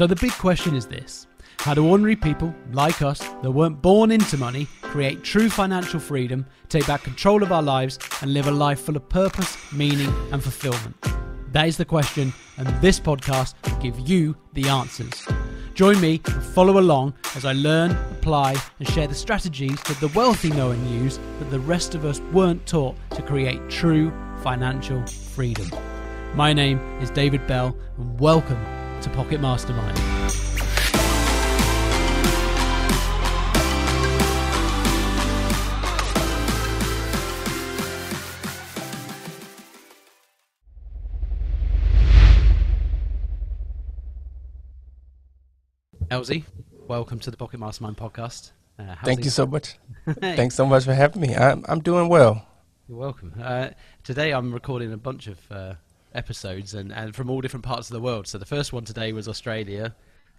[0.00, 1.26] So the big question is this
[1.58, 6.46] How do ordinary people, like us, that weren't born into money, create true financial freedom,
[6.70, 10.42] take back control of our lives, and live a life full of purpose, meaning, and
[10.42, 10.96] fulfillment?
[11.52, 15.22] That is the question, and this podcast will give you the answers.
[15.74, 20.08] Join me and follow along as I learn, apply, and share the strategies that the
[20.18, 24.10] wealthy know and use that the rest of us weren't taught to create true
[24.42, 25.68] financial freedom.
[26.34, 29.98] My name is David Bell, and welcome to Pocket Mastermind.
[46.10, 46.44] Elsie,
[46.86, 48.50] welcome to the Pocket Mastermind podcast.
[48.78, 49.76] Uh, Thank you so much.
[50.20, 51.34] Thanks so much for having me.
[51.34, 52.46] I'm, I'm doing well.
[52.86, 53.32] You're welcome.
[53.40, 53.70] Uh,
[54.04, 55.74] today I'm recording a bunch of uh,
[56.14, 58.26] episodes and, and from all different parts of the world.
[58.26, 59.94] So the first one today was Australia,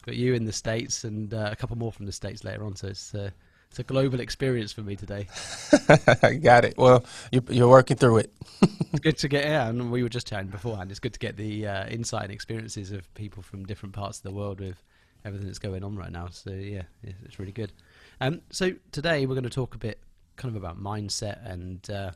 [0.05, 2.75] got you in the States, and uh, a couple more from the States later on.
[2.75, 3.31] So it's, uh,
[3.69, 5.27] it's a global experience for me today.
[6.42, 6.77] Got it.
[6.77, 8.33] Well, you're, you're working through it.
[8.61, 10.92] it's good to get, yeah, and we were just chatting beforehand.
[10.92, 14.23] It's good to get the uh, insight and experiences of people from different parts of
[14.23, 14.83] the world with
[15.23, 16.27] everything that's going on right now.
[16.31, 17.72] So yeah, it's really good.
[18.19, 20.02] Um, so today we're going to talk a bit
[20.36, 21.89] kind of about mindset and.
[21.89, 22.11] Uh,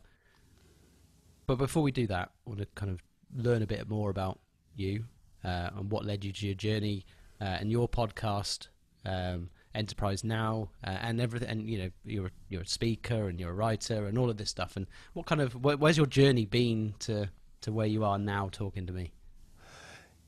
[1.47, 3.03] but before we do that, I want to kind of
[3.35, 4.39] learn a bit more about
[4.75, 5.05] you
[5.43, 7.05] uh, and what led you to your journey
[7.41, 8.67] uh, and your podcast,
[9.05, 11.49] um, Enterprise Now, uh, and everything.
[11.49, 14.49] And you know, you're you're a speaker and you're a writer and all of this
[14.49, 14.75] stuff.
[14.75, 17.29] And what kind of wh- where's your journey been to
[17.61, 19.11] to where you are now, talking to me?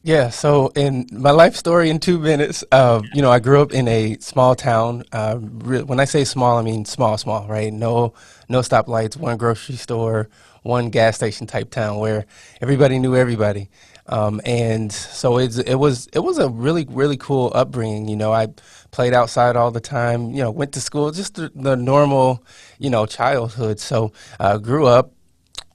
[0.07, 3.73] Yeah, so in my life story in two minutes, uh, you know, I grew up
[3.73, 5.03] in a small town.
[5.11, 7.73] Uh, when I say small, I mean small, small, right?
[7.73, 8.13] No,
[8.47, 10.29] no stoplights, one grocery store,
[10.63, 12.25] one gas station type town where
[12.61, 13.69] everybody knew everybody.
[14.05, 18.07] Um, and so it's, it was it was a really really cool upbringing.
[18.07, 18.47] You know, I
[18.91, 20.29] played outside all the time.
[20.31, 22.41] You know, went to school, just the, the normal,
[22.79, 23.81] you know, childhood.
[23.81, 25.11] So uh, grew up,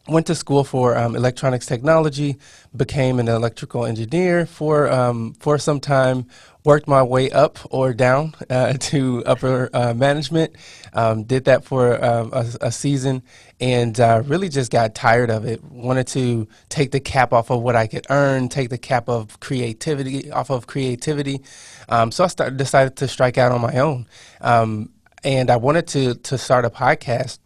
[0.08, 2.36] went to school for um, electronics technology,
[2.74, 6.26] became an electrical engineer for um, for some time,
[6.64, 10.56] worked my way up or down uh, to upper uh, management.
[10.92, 13.22] Um, did that for um, a, a, season
[13.60, 15.62] and uh, really just got tired of it.
[15.64, 19.40] Wanted to take the cap off of what I could earn, take the cap of
[19.40, 21.42] creativity off of creativity.
[21.88, 24.06] Um, so I started, decided to strike out on my own.
[24.40, 24.90] Um,
[25.24, 27.38] and I wanted to to start a podcast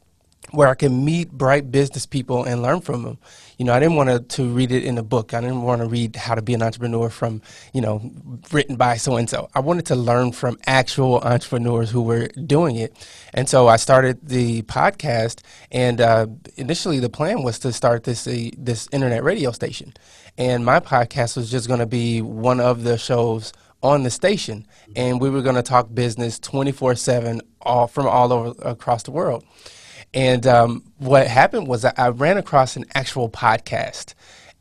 [0.56, 3.18] where I can meet bright business people and learn from them.
[3.58, 5.34] You know, I didn't want to, to read it in a book.
[5.34, 7.42] I didn't want to read how to be an entrepreneur from,
[7.74, 8.10] you know,
[8.50, 9.50] written by so and so.
[9.54, 12.96] I wanted to learn from actual entrepreneurs who were doing it.
[13.34, 15.42] And so I started the podcast.
[15.70, 19.92] And uh, initially, the plan was to start this uh, this internet radio station.
[20.38, 23.52] And my podcast was just going to be one of the shows
[23.82, 24.66] on the station.
[24.96, 29.10] And we were going to talk business 24 7 all from all over across the
[29.10, 29.44] world.
[30.16, 34.14] And um, what happened was I ran across an actual podcast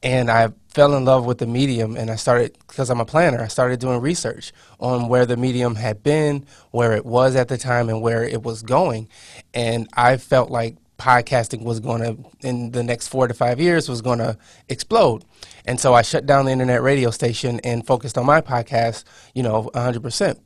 [0.03, 3.41] and I fell in love with the medium and I started, because I'm a planner,
[3.41, 4.51] I started doing research
[4.81, 8.44] on where the medium had been, where it was at the time, and where it
[8.44, 9.07] was going.
[9.53, 13.88] And I felt like podcasting was going to, in the next four to five years,
[13.88, 15.23] was going to explode.
[15.65, 19.41] And so I shut down the internet radio station and focused on my podcast, you
[19.41, 20.38] know, 100%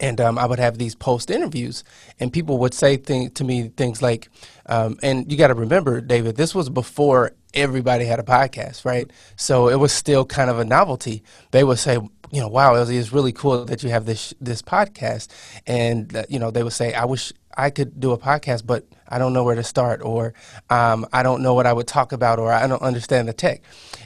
[0.00, 1.84] and um, I would have these post interviews,
[2.20, 4.28] and people would say thing, to me things like,
[4.66, 9.10] um, and you got to remember, David, this was before everybody had a podcast, right?
[9.36, 11.22] So it was still kind of a novelty.
[11.50, 15.28] They would say, you know, wow, it's really cool that you have this this podcast,
[15.66, 18.84] and uh, you know, they would say, I wish I could do a podcast, but
[19.08, 20.34] I don't know where to start, or
[20.68, 23.62] um, I don't know what I would talk about, or I don't understand the tech.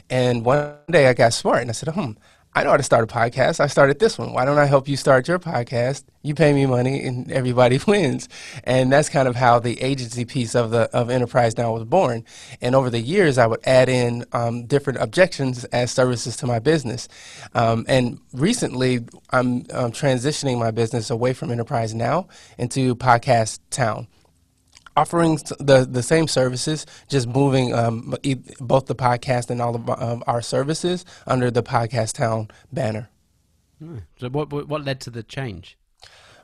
[0.09, 2.11] And one day I got smart and I said, hmm,
[2.53, 3.61] I know how to start a podcast.
[3.61, 4.33] I started this one.
[4.33, 6.03] Why don't I help you start your podcast?
[6.21, 8.27] You pay me money and everybody wins.
[8.65, 12.25] And that's kind of how the agency piece of the of Enterprise Now was born.
[12.59, 16.59] And over the years, I would add in um, different objections as services to my
[16.59, 17.07] business.
[17.55, 22.27] Um, and recently, I'm um, transitioning my business away from Enterprise Now
[22.57, 24.07] into Podcast Town
[24.95, 28.15] offering the the same services, just moving um,
[28.59, 33.09] both the podcast and all of um, our services under the Podcast Town banner.
[33.79, 33.99] Hmm.
[34.19, 35.77] So, what what led to the change?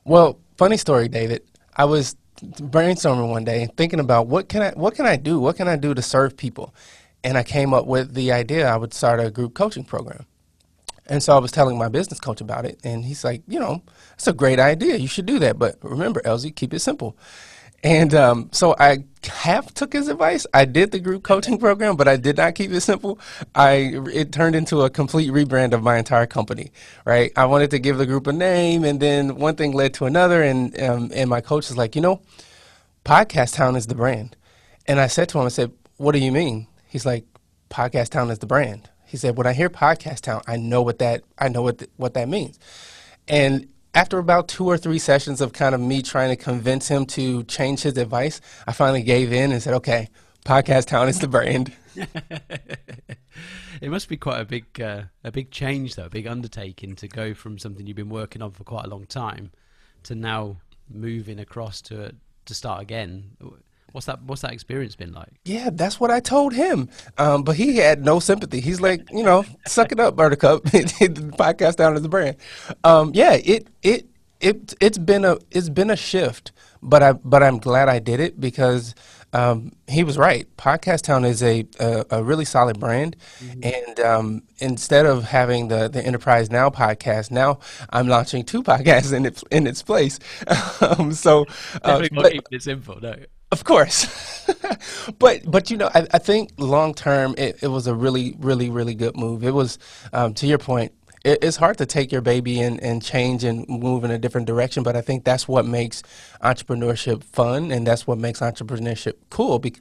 [0.04, 1.44] Well, funny story, David.
[1.76, 5.40] I was brainstorming one day, thinking about what can I what can I do?
[5.40, 6.74] What can I do to serve people?
[7.24, 10.26] And I came up with the idea I would start a group coaching program.
[11.10, 13.82] And so I was telling my business coach about it, and he's like, you know,
[14.14, 14.98] it's a great idea.
[14.98, 15.58] You should do that.
[15.58, 17.18] But remember, Elsie, keep it simple.
[17.84, 20.48] And um, so I half took his advice.
[20.54, 23.20] I did the group coaching program, but I did not keep it simple.
[23.54, 26.72] I it turned into a complete rebrand of my entire company.
[27.06, 27.32] Right?
[27.36, 30.42] I wanted to give the group a name, and then one thing led to another.
[30.42, 32.22] And um, and my coach is like, you know,
[33.06, 34.36] Podcast Town is the brand.
[34.88, 36.68] And I said to him, I said, what do you mean?
[36.88, 37.26] He's like,
[37.70, 38.90] Podcast Town is the brand.
[39.06, 41.92] He said, when I hear Podcast Town, I know what that I know what th-
[41.98, 42.60] what that means.
[43.28, 43.68] And
[43.98, 47.44] after about two or three sessions of kind of me trying to convince him to
[47.46, 50.10] change his advice, I finally gave in and said, "Okay,
[50.46, 51.74] Podcast Town is the brand."
[53.82, 57.08] it must be quite a big uh, a big change though, a big undertaking to
[57.08, 59.52] go from something you've been working on for quite a long time
[60.04, 60.58] to now
[60.88, 62.14] moving across to
[62.46, 63.32] to start again.
[63.92, 64.22] What's that?
[64.24, 65.30] What's that experience been like?
[65.46, 66.90] Yeah, that's what I told him.
[67.18, 68.60] Um, but he had no sympathy.
[68.60, 70.64] He's like, you know, suck it up, Buttercup.
[70.66, 72.38] Podcast Town as a brand.
[72.84, 74.08] Um, yeah, it it
[74.40, 76.52] it it's been a it's been a shift,
[76.82, 78.94] but I but I'm glad I did it because
[79.34, 80.48] um, he was right.
[80.58, 83.60] Podcast Town is a a, a really solid brand, mm-hmm.
[83.64, 89.14] and um, instead of having the the Enterprise Now podcast, now I'm launching two podcasts
[89.14, 90.20] in its in its place.
[90.82, 91.46] um, so
[91.84, 93.16] uh, but, keep it simple, no.
[93.52, 94.46] Of course,
[95.20, 98.70] but but you know, I, I think long term it, it was a really really
[98.70, 99.44] really good move.
[99.44, 99.80] It was
[100.12, 100.92] um, to your point.
[101.24, 104.48] It, it's hard to take your baby and, and change and move in a different
[104.48, 106.04] direction, but I think that's what makes
[106.44, 109.60] entrepreneurship fun, and that's what makes entrepreneurship cool.
[109.60, 109.76] Be-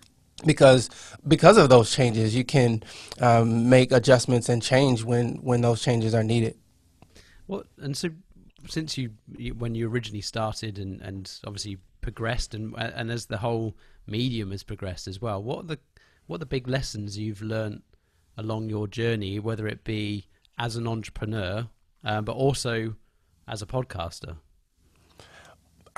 [0.45, 0.91] because
[1.27, 2.85] because of those changes, you can
[3.21, 6.57] um, make adjustments and change when when those changes are needed.
[7.49, 8.11] Well, and so
[8.69, 13.39] since you, you when you originally started and and obviously progressed and and as the
[13.39, 13.75] whole
[14.07, 15.43] medium has progressed as well.
[15.43, 15.79] What are the
[16.29, 17.83] what are the big lessons you've learned
[18.39, 21.69] along your journey, whether it be as an entrepreneur,
[22.05, 22.95] um, but also
[23.49, 24.37] as a podcaster?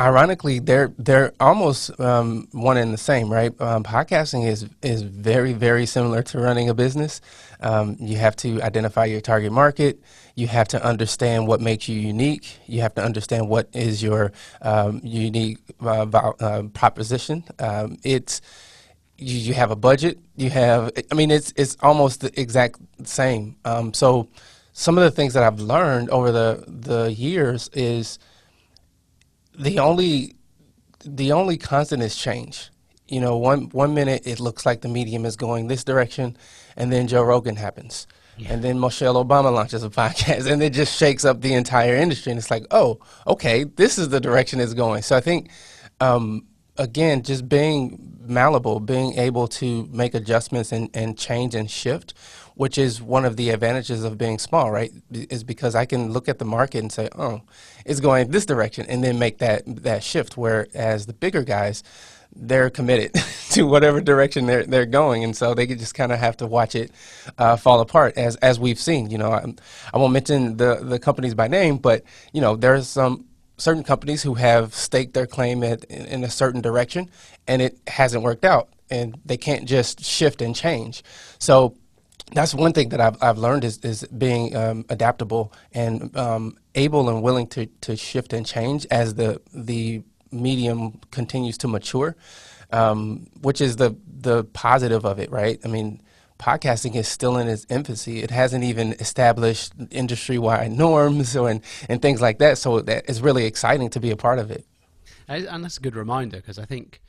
[0.00, 3.52] Ironically, they're they're almost um, one and the same, right?
[3.60, 7.20] Um, podcasting is is very very similar to running a business.
[7.60, 10.00] Um, you have to identify your target market.
[10.38, 12.60] You have to understand what makes you unique.
[12.66, 14.30] You have to understand what is your
[14.62, 17.42] um, unique uh, uh, proposition.
[17.58, 18.40] Um, it's
[19.16, 20.16] you, you, have a budget.
[20.36, 23.56] You have, I mean, it's it's almost the exact same.
[23.64, 24.28] Um, so,
[24.74, 28.20] some of the things that I've learned over the the years is
[29.58, 30.36] the only
[31.04, 32.70] the only constant is change.
[33.08, 36.36] You know, one one minute it looks like the medium is going this direction,
[36.76, 38.06] and then Joe Rogan happens
[38.38, 38.52] yeah.
[38.52, 42.30] And then Michelle Obama launches a podcast and it just shakes up the entire industry.
[42.32, 45.02] And it's like, oh, okay, this is the direction it's going.
[45.02, 45.50] So I think,
[46.00, 46.46] um,
[46.76, 52.14] again, just being malleable, being able to make adjustments and, and change and shift,
[52.54, 54.92] which is one of the advantages of being small, right?
[55.10, 57.42] Is because I can look at the market and say, oh,
[57.84, 60.36] it's going this direction and then make that, that shift.
[60.36, 61.82] Whereas the bigger guys,
[62.34, 63.14] they're committed
[63.50, 66.74] to whatever direction they're they're going, and so they just kind of have to watch
[66.74, 66.90] it
[67.38, 69.10] uh, fall apart as as we've seen.
[69.10, 69.44] You know, I,
[69.92, 72.02] I won't mention the the companies by name, but
[72.32, 73.24] you know, there's some
[73.58, 77.10] certain companies who have staked their claim at, in, in a certain direction,
[77.46, 81.02] and it hasn't worked out, and they can't just shift and change.
[81.38, 81.76] So
[82.32, 87.08] that's one thing that I've, I've learned is, is being um, adaptable and um, able
[87.08, 92.16] and willing to, to shift and change as the the medium continues to mature,
[92.70, 95.60] um, which is the the positive of it, right?
[95.64, 96.02] I mean,
[96.38, 98.22] podcasting is still in its infancy.
[98.22, 102.58] It hasn't even established industry wide norms or, and, and things like that.
[102.58, 104.64] So that is really exciting to be a part of it.
[105.28, 107.02] And that's a good reminder because I think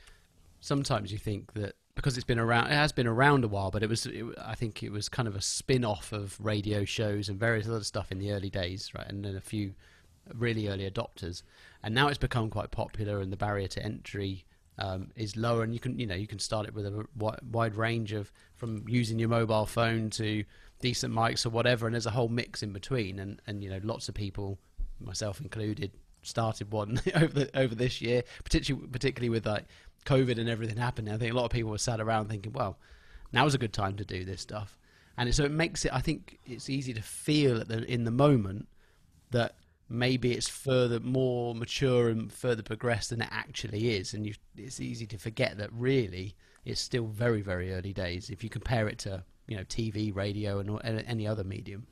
[0.59, 3.83] sometimes you think that because it's been around, it has been around a while, but
[3.83, 7.29] it was, it, I think it was kind of a spin off of radio shows
[7.29, 9.07] and various other stuff in the early days, right?
[9.07, 9.73] And then a few
[10.33, 11.43] really early adopters
[11.83, 14.45] and now it's become quite popular, and the barrier to entry
[14.77, 17.75] um, is lower, and you can you know you can start it with a wide
[17.75, 20.43] range of from using your mobile phone to
[20.81, 23.79] decent mics or whatever, and there's a whole mix in between, and and you know
[23.83, 24.57] lots of people,
[24.99, 29.65] myself included, started one over the, over this year, particularly particularly with like
[30.05, 31.13] COVID and everything happening.
[31.13, 32.77] I think a lot of people were sat around thinking, well,
[33.33, 34.77] now's a good time to do this stuff,
[35.17, 35.93] and so it makes it.
[35.93, 38.67] I think it's easy to feel the, in the moment
[39.31, 39.55] that
[39.89, 44.79] maybe it's further more mature and further progressed than it actually is and you, it's
[44.79, 48.99] easy to forget that really it's still very very early days if you compare it
[48.99, 51.87] to you know TV radio and any other medium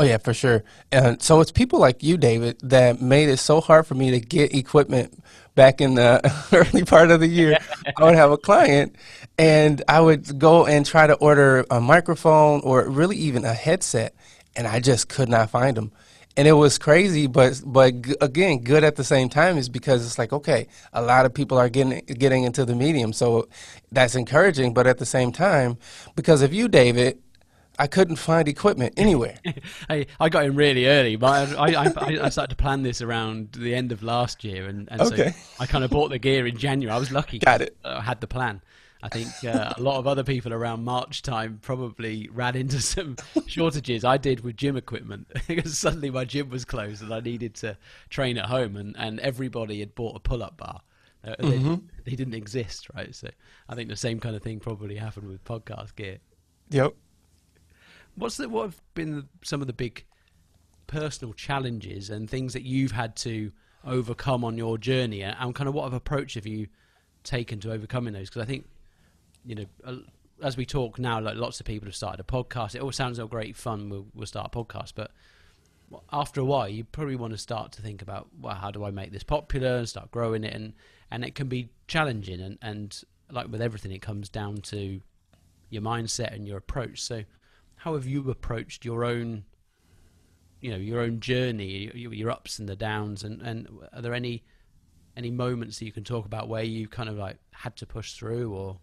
[0.00, 0.64] Oh yeah, for sure.
[0.90, 4.18] And so it's people like you, David, that made it so hard for me to
[4.18, 5.22] get equipment
[5.54, 6.22] back in the
[6.54, 7.58] early part of the year.
[7.98, 8.96] I would have a client
[9.36, 14.14] and I would go and try to order a microphone or really even a headset
[14.56, 15.92] and I just could not find them
[16.36, 20.04] and it was crazy, but but g- again, good at the same time is because
[20.06, 23.48] it's like okay, a lot of people are getting getting into the medium, so
[23.92, 24.72] that's encouraging.
[24.74, 25.76] But at the same time,
[26.16, 27.18] because of you, David,
[27.78, 29.36] I couldn't find equipment anywhere.
[29.90, 33.00] I, I got in really early, but I, I, I, I started to plan this
[33.02, 35.30] around the end of last year, and, and Okay.
[35.30, 36.94] so I kind of bought the gear in January.
[36.94, 37.38] I was lucky.
[37.38, 37.76] Got it.
[37.84, 38.60] I had the plan.
[39.02, 43.16] I think uh, a lot of other people around March time probably ran into some
[43.46, 44.04] shortages.
[44.04, 47.76] I did with gym equipment because suddenly my gym was closed and I needed to
[48.10, 50.80] train at home, and, and everybody had bought a pull up bar.
[51.22, 51.74] Uh, they, Mm-hmm.
[52.04, 53.14] they didn't exist, right?
[53.14, 53.28] So
[53.68, 56.18] I think the same kind of thing probably happened with podcast gear.
[56.70, 56.94] Yep.
[58.16, 60.04] What's the, what have been some of the big
[60.86, 63.52] personal challenges and things that you've had to
[63.84, 66.66] overcome on your journey, and, kind of what of approach have you
[67.24, 68.28] taken to overcoming those?
[68.28, 68.66] Because I think,
[69.44, 69.96] you know, uh,
[70.42, 72.74] as we talk now, like lots of people have started a podcast.
[72.74, 73.88] It all sounds all great fun.
[73.88, 75.10] We'll, we'll start a podcast, but
[76.12, 78.90] after a while, you probably want to start to think about, well, how do I
[78.90, 80.72] make this popular and start growing it, and
[81.10, 85.00] and it can be challenging, and and like with everything, it comes down to
[85.68, 87.02] your mindset and your approach.
[87.02, 87.24] So,
[87.76, 89.44] how have you approached your own,
[90.60, 94.14] you know, your own journey, your, your ups and the downs, and and are there
[94.14, 94.44] any
[95.16, 98.14] any moments that you can talk about where you kind of like had to push
[98.14, 98.78] through, or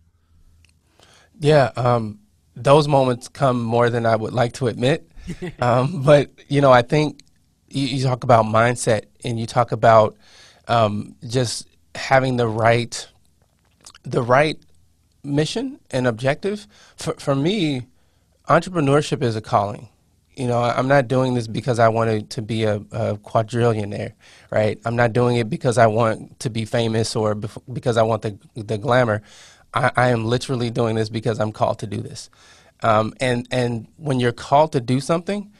[1.39, 2.19] Yeah, um,
[2.55, 5.09] those moments come more than I would like to admit.
[5.59, 7.21] um, but you know, I think
[7.69, 10.15] you, you talk about mindset, and you talk about
[10.67, 13.07] um, just having the right,
[14.03, 14.57] the right
[15.23, 16.67] mission and objective.
[16.95, 17.87] For for me,
[18.47, 19.89] entrepreneurship is a calling.
[20.35, 24.13] You know, I'm not doing this because I wanted to be a, a quadrillionaire,
[24.51, 24.79] right?
[24.85, 28.21] I'm not doing it because I want to be famous or bef- because I want
[28.21, 29.23] the the glamour.
[29.73, 32.29] I, I am literally doing this because I'm called to do this.
[32.83, 35.51] Um, and and when you're called to do something,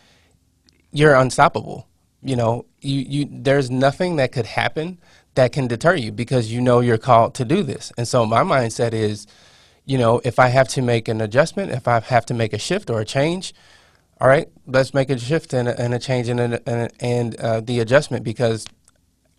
[0.92, 1.88] you're unstoppable.
[2.22, 4.98] You know, you, you there's nothing that could happen
[5.36, 7.92] that can deter you because you know you're called to do this.
[7.98, 9.28] And so my mindset is,
[9.86, 12.58] you know, if I have to make an adjustment, if I have to make a
[12.58, 13.54] shift or a change,
[14.20, 17.62] all right, let's make a shift and a, and a change and and, and uh,
[17.62, 18.66] the adjustment because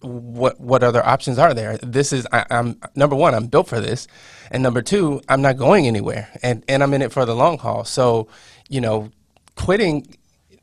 [0.01, 1.77] what what other options are there?
[1.79, 3.35] This is I, I'm number one.
[3.35, 4.07] I'm built for this,
[4.51, 7.59] and number two, I'm not going anywhere, and and I'm in it for the long
[7.59, 7.85] haul.
[7.85, 8.29] So,
[8.69, 9.11] you know,
[9.57, 10.17] quitting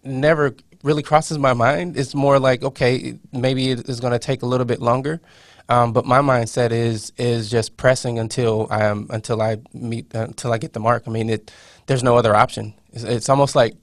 [0.04, 1.98] never really crosses my mind.
[1.98, 5.20] It's more like okay, maybe it is going to take a little bit longer,
[5.68, 10.54] um, but my mindset is is just pressing until I am until I meet until
[10.54, 11.04] I get the mark.
[11.08, 11.51] I mean, it
[11.88, 12.74] there's no other option.
[12.94, 13.75] It's, it's almost like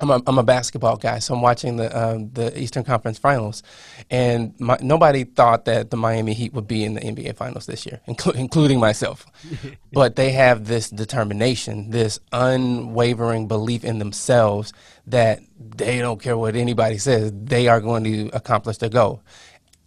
[0.00, 3.62] I'm a, I'm a basketball guy, so I'm watching the um, the Eastern Conference Finals,
[4.10, 7.86] and my, nobody thought that the Miami Heat would be in the NBA Finals this
[7.86, 9.26] year, inclu- including myself.
[9.92, 14.72] but they have this determination, this unwavering belief in themselves
[15.06, 19.22] that they don't care what anybody says, they are going to accomplish their goal.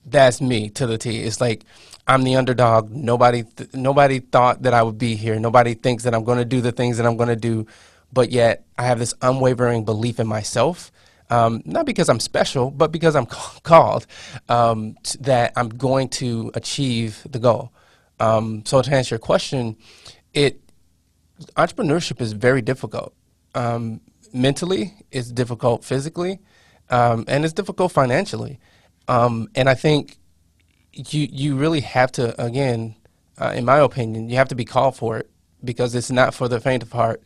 [0.06, 1.20] That's me to the T.
[1.20, 1.66] It's like
[2.08, 2.90] I'm the underdog.
[2.90, 5.40] Nobody th- nobody thought that I would be here.
[5.40, 7.68] Nobody thinks that I'm going to do the things that I'm going to do
[8.12, 10.92] but yet I have this unwavering belief in myself.
[11.32, 14.08] Um, not because I'm special, but because I'm ca- called
[14.48, 17.72] um, that I'm going to achieve the goal.
[18.20, 19.78] Um, so to answer your question,
[20.34, 20.60] it
[21.56, 23.14] entrepreneurship is very difficult.
[23.56, 24.02] Um,
[24.34, 26.40] mentally, it's difficult physically,
[26.90, 28.60] um, and it's difficult financially.
[29.08, 30.18] Um, and I think
[30.94, 32.96] you you really have to again,
[33.40, 35.30] uh, in my opinion, you have to be called for it
[35.64, 37.24] because it's not for the faint of heart,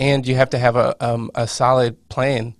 [0.00, 2.54] and you have to have a um, a solid plan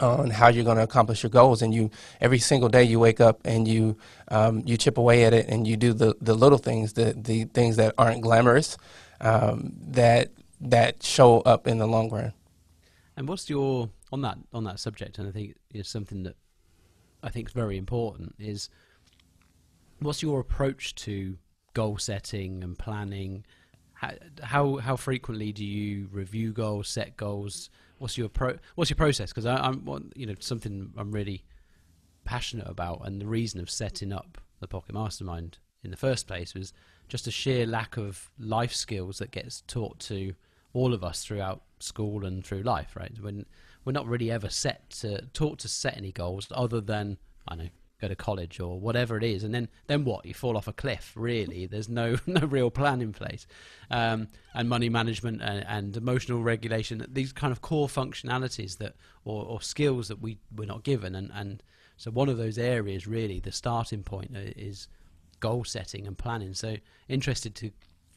[0.00, 1.62] on how you're going to accomplish your goals.
[1.62, 3.96] And you every single day you wake up and you
[4.28, 7.44] um, you chip away at it and you do the the little things, the the
[7.44, 8.76] things that aren't glamorous,
[9.20, 12.32] um, that that show up in the long run.
[13.16, 15.18] And what's your on that on that subject?
[15.18, 16.36] And I think it's something that
[17.22, 18.34] I think is very important.
[18.38, 18.70] Is
[20.00, 21.36] what's your approach to
[21.74, 23.44] goal setting and planning?
[24.42, 27.70] How how, frequently do you review goals, set goals?
[27.98, 28.58] What's your pro?
[28.74, 29.30] What's your process?
[29.30, 31.44] Because I'm you know something I'm really
[32.24, 36.54] passionate about, and the reason of setting up the Pocket Mastermind in the first place
[36.54, 36.72] was
[37.08, 40.34] just a sheer lack of life skills that gets taught to
[40.72, 42.96] all of us throughout school and through life.
[42.96, 43.12] Right?
[43.20, 43.46] When
[43.84, 47.68] we're not really ever set to taught to set any goals other than I know
[48.02, 50.26] go to college or whatever it is, and then then what?
[50.26, 51.12] You fall off a cliff.
[51.14, 53.46] Really, there's no no real plan in place,
[53.90, 57.06] um, and money management and, and emotional regulation.
[57.08, 58.94] These kind of core functionalities that
[59.24, 61.62] or, or skills that we we're not given, and and
[61.96, 64.88] so one of those areas really the starting point uh, is
[65.40, 66.54] goal setting and planning.
[66.54, 66.76] So
[67.08, 67.70] interested to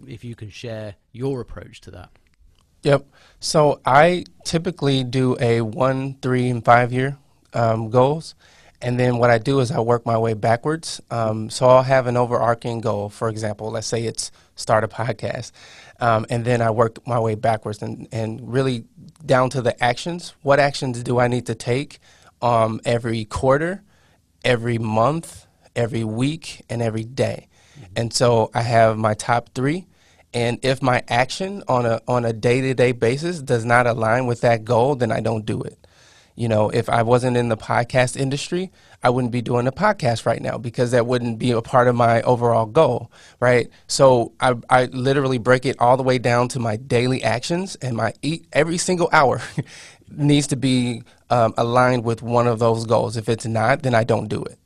[0.07, 2.09] if you can share your approach to that.
[2.83, 3.05] Yep.
[3.39, 7.17] So I typically do a one, three, and five year
[7.53, 8.35] um, goals.
[8.85, 11.01] And then what I do is I work my way backwards.
[11.09, 13.09] Um, so I'll have an overarching goal.
[13.09, 15.51] For example, let's say it's start a podcast.
[15.99, 18.85] Um, and then I work my way backwards and, and really
[19.25, 20.35] down to the actions.
[20.43, 21.97] What actions do I need to take
[22.43, 23.81] um, every quarter,
[24.43, 27.47] every month, every week, and every day?
[27.79, 27.93] Mm-hmm.
[27.95, 29.87] And so I have my top three.
[30.31, 34.27] And if my action on a on a day to day basis does not align
[34.27, 35.84] with that goal, then I don't do it.
[36.35, 38.69] You know, if I wasn't in the podcast industry,
[39.01, 41.95] I wouldn't be doing a podcast right now because that wouldn't be a part of
[41.95, 43.69] my overall goal, right?
[43.87, 47.95] So I, I literally break it all the way down to my daily actions, and
[47.95, 49.41] my eat every single hour
[50.11, 53.15] needs to be um, aligned with one of those goals.
[53.15, 54.59] If it's not, then I don't do it.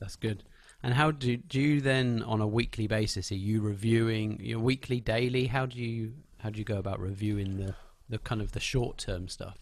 [0.00, 0.42] That's good.
[0.82, 3.30] And how do do you then on a weekly basis?
[3.30, 5.46] Are you reviewing your weekly, daily?
[5.46, 7.74] How do you how do you go about reviewing the
[8.08, 9.58] the kind of the short term stuff?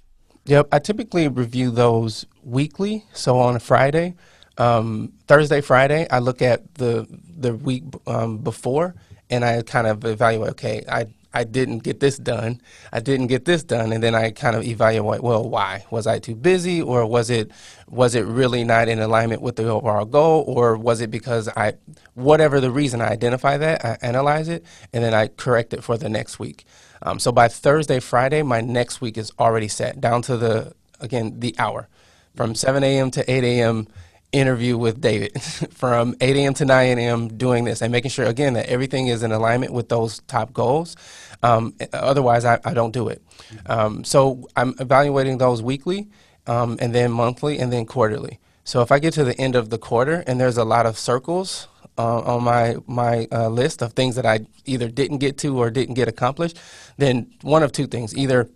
[0.48, 3.04] Yep, I typically review those weekly.
[3.14, 4.16] So on a Friday,
[4.58, 8.96] um, Thursday, Friday, I look at the the week um, before
[9.30, 10.52] and I kind of evaluate.
[10.52, 12.62] Okay, I I didn't get this done.
[12.92, 15.22] I didn't get this done, and then I kind of evaluate.
[15.22, 17.52] Well, why was I too busy, or was it
[17.88, 21.74] was it really not in alignment with the overall goal, or was it because I
[22.14, 24.64] whatever the reason I identify that I analyze it,
[24.94, 26.66] and then I correct it for the next week.
[27.02, 31.40] Um, so by Thursday, Friday, my next week is already set down to the again
[31.40, 31.88] the hour,
[32.34, 33.10] from 7 a.m.
[33.12, 33.88] to 8 a.m.
[34.32, 35.40] interview with David,
[35.72, 36.54] from 8 a.m.
[36.54, 37.28] to 9 a.m.
[37.28, 40.96] doing this and making sure again that everything is in alignment with those top goals.
[41.42, 43.22] Um, otherwise, I, I, don't do it.
[43.66, 46.08] Um, so I'm evaluating those weekly,
[46.48, 48.40] um, and then monthly, and then quarterly.
[48.68, 50.98] So if I get to the end of the quarter and there's a lot of
[50.98, 55.58] circles uh, on my my uh, list of things that I either didn't get to
[55.58, 56.58] or didn't get accomplished,
[56.96, 58.48] then one of two things: either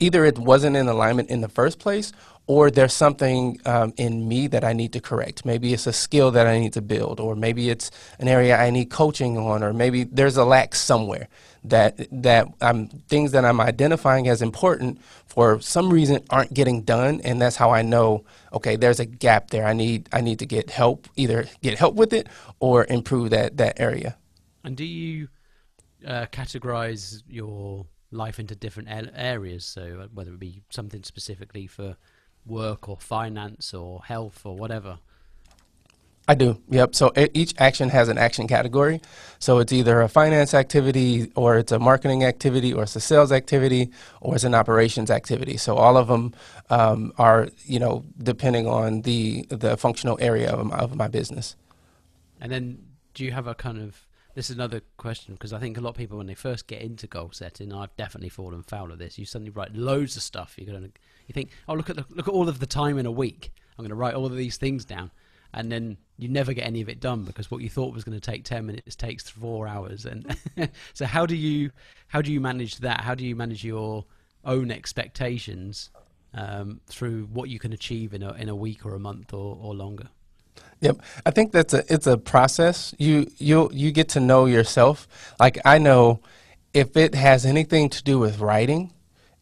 [0.00, 2.12] either it wasn't in alignment in the first place,
[2.46, 5.44] or there's something um, in me that I need to correct.
[5.44, 8.70] Maybe it's a skill that I need to build, or maybe it's an area I
[8.70, 11.28] need coaching on, or maybe there's a lack somewhere
[11.64, 17.20] that that I'm things that I'm identifying as important for some reason aren't getting done,
[17.22, 18.24] and that's how I know.
[18.52, 19.66] Okay, there's a gap there.
[19.66, 22.28] I need I need to get help, either get help with it
[22.60, 24.16] or improve that that area.
[24.62, 25.28] And do you
[26.06, 29.64] uh, categorize your life into different areas?
[29.64, 31.96] So uh, whether it be something specifically for
[32.46, 34.98] work or finance or health or whatever.
[36.26, 36.58] I do.
[36.70, 36.94] Yep.
[36.94, 39.00] So each action has an action category.
[39.38, 43.30] So it's either a finance activity or it's a marketing activity or it's a sales
[43.30, 43.90] activity
[44.22, 45.58] or it's an operations activity.
[45.58, 46.32] So all of them
[46.70, 51.56] um, are, you know, depending on the the functional area of my, of my business.
[52.40, 52.78] And then
[53.12, 55.90] do you have a kind of this is another question because I think a lot
[55.90, 59.18] of people when they first get into goal setting, I've definitely fallen foul of this.
[59.18, 60.54] You suddenly write loads of stuff.
[60.56, 60.88] You're gonna
[61.26, 63.52] you think, oh look at the, look at all of the time in a week.
[63.76, 65.10] I'm going to write all of these things down
[65.54, 68.18] and then you never get any of it done because what you thought was going
[68.18, 70.36] to take 10 minutes takes 4 hours and
[70.92, 71.70] so how do you
[72.08, 74.04] how do you manage that how do you manage your
[74.44, 75.90] own expectations
[76.34, 79.58] um, through what you can achieve in a in a week or a month or,
[79.60, 80.08] or longer
[80.80, 82.94] Yep, I think that's a it's a process.
[82.98, 85.08] You you you get to know yourself.
[85.40, 86.20] Like I know
[86.74, 88.92] if it has anything to do with writing,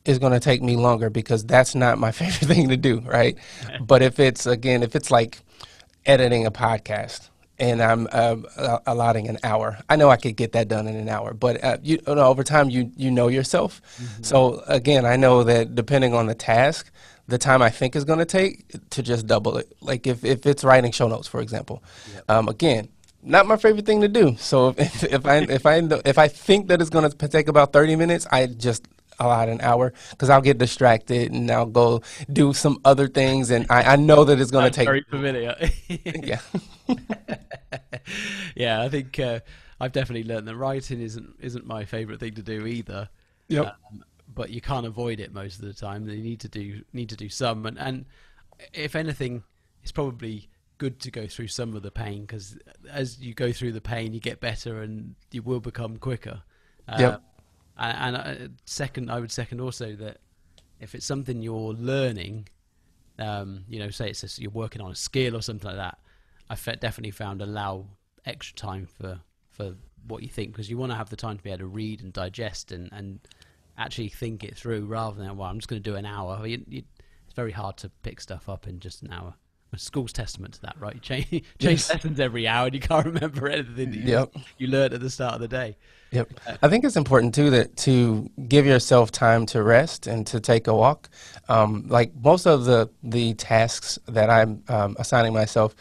[0.04, 3.36] it's going to take me longer because that's not my favorite thing to do, right?
[3.80, 5.40] but if it's again, if it's like
[6.06, 9.78] editing a podcast and I'm uh, allotting an hour.
[9.88, 12.26] I know I could get that done in an hour, but uh, you, you know,
[12.26, 13.80] over time you you know yourself.
[13.98, 14.22] Mm-hmm.
[14.24, 16.90] So again, I know that depending on the task,
[17.28, 19.72] the time I think is going to take to just double it.
[19.80, 22.24] Like if, if it's writing show notes, for example, yep.
[22.28, 22.88] um, again,
[23.22, 24.36] not my favorite thing to do.
[24.38, 27.72] So if, if I if I if I think that it's going to take about
[27.72, 28.88] thirty minutes, I just
[29.22, 33.66] allot an hour because I'll get distracted and I'll go do some other things, and
[33.70, 34.86] I, I know that it's going to take.
[34.86, 35.56] Very familiar.
[35.88, 36.40] yeah.
[38.56, 39.40] yeah, I think uh,
[39.80, 43.08] I've definitely learned that writing isn't isn't my favorite thing to do either.
[43.48, 43.66] Yep.
[43.66, 44.04] Um,
[44.34, 46.08] but you can't avoid it most of the time.
[46.08, 48.06] You need to do need to do some, and and
[48.72, 49.42] if anything,
[49.82, 52.58] it's probably good to go through some of the pain because
[52.90, 56.42] as you go through the pain, you get better and you will become quicker.
[56.98, 57.22] Yep.
[57.78, 60.18] And, and uh, second, I would second also that
[60.80, 62.48] if it's something you're learning,
[63.18, 65.98] um, you know, say it's a, you're working on a skill or something like that,
[66.50, 67.86] I've definitely found allow
[68.24, 69.74] extra time for for
[70.06, 72.02] what you think because you want to have the time to be able to read
[72.02, 73.20] and digest and and
[73.78, 76.46] actually think it through rather than well I'm just going to do an hour.
[76.46, 76.82] You, you,
[77.26, 79.34] it's very hard to pick stuff up in just an hour.
[79.76, 80.94] school's testament to that, right?
[80.94, 81.88] You change, change Yes.
[81.88, 84.34] lessons every hour, and you can't remember anything that you, Yep.
[84.58, 85.76] you learned at the start of the day.
[86.12, 86.40] Yep.
[86.62, 90.66] I think it's important too that to give yourself time to rest and to take
[90.66, 91.08] a walk.
[91.48, 95.74] Um, like most of the the tasks that I'm um, assigning myself,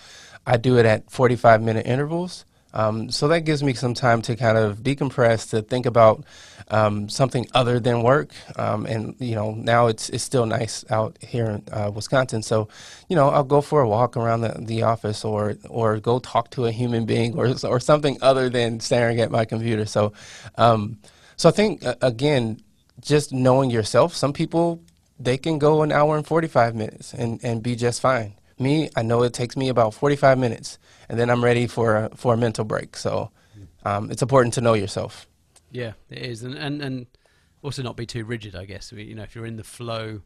[0.48, 2.46] I do it at 45 minute intervals.
[2.74, 6.24] Um, so that gives me some time to kind of decompress, to think about
[6.70, 8.32] um, something other than work.
[8.56, 12.44] Um, and you know, now it's it's still nice out here in uh, Wisconsin.
[12.44, 12.68] So,
[13.10, 16.50] you know, I'll go for a walk around the, the office, or or go talk
[16.52, 19.86] to a human being, or or something other than staring at my computer.
[19.86, 20.14] So,
[20.58, 20.98] um,
[21.36, 22.62] so I think again,
[23.02, 24.16] just knowing yourself.
[24.16, 24.82] Some people
[25.24, 28.34] they can go an hour and 45 minutes and, and be just fine.
[28.62, 30.78] Me, I know it takes me about 45 minutes,
[31.10, 32.96] and then I'm ready for a, for a mental break.
[32.96, 33.32] So
[33.84, 35.28] um, it's important to know yourself.
[35.72, 37.08] Yeah, it is, and and and
[37.62, 38.56] also not be too rigid.
[38.56, 40.22] I guess you know if you're in the flow,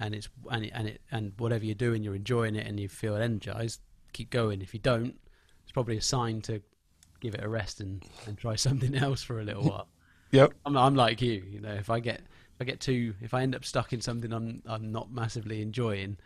[0.00, 2.88] and it's and it, and it and whatever you're doing, you're enjoying it, and you
[2.88, 3.80] feel energized.
[4.12, 4.62] Keep going.
[4.62, 5.18] If you don't,
[5.64, 6.62] it's probably a sign to
[7.20, 9.88] give it a rest and and try something else for a little while.
[10.30, 10.54] Yep.
[10.64, 11.44] I'm I'm like you.
[11.50, 14.00] You know, if I get if I get too if I end up stuck in
[14.00, 16.18] something I'm I'm not massively enjoying.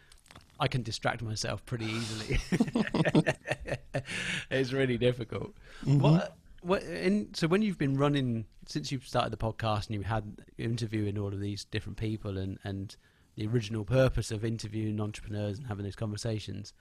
[0.61, 2.39] I can distract myself pretty easily.
[4.51, 5.55] it's really difficult.
[5.85, 10.03] What what and so when you've been running since you've started the podcast and you
[10.03, 12.97] had interviewing all of these different people and and
[13.35, 16.73] the original purpose of interviewing entrepreneurs and having these conversations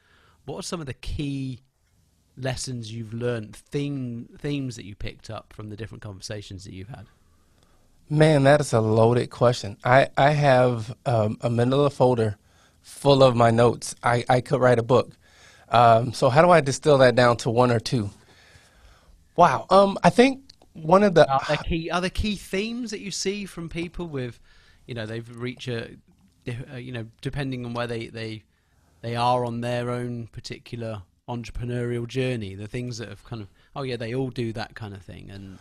[0.45, 1.61] what are some of the key
[2.37, 6.89] lessons you've learned theme themes that you picked up from the different conversations that you've
[6.89, 7.07] had
[8.09, 9.77] Man, that is a loaded question.
[9.85, 12.37] I, I have um, a manila folder
[12.81, 13.95] full of my notes.
[14.03, 15.11] I, I could write a book.
[15.69, 18.09] Um, so how do I distill that down to one or two?
[19.35, 19.65] Wow.
[19.69, 20.41] Um, I think
[20.73, 24.07] one of the are there key are there key themes that you see from people
[24.07, 24.39] with
[24.85, 25.97] you know they've reached a
[26.73, 28.43] uh, you know depending on where they they
[29.01, 33.83] they are on their own particular entrepreneurial journey the things that have kind of oh
[33.83, 35.59] yeah they all do that kind of thing and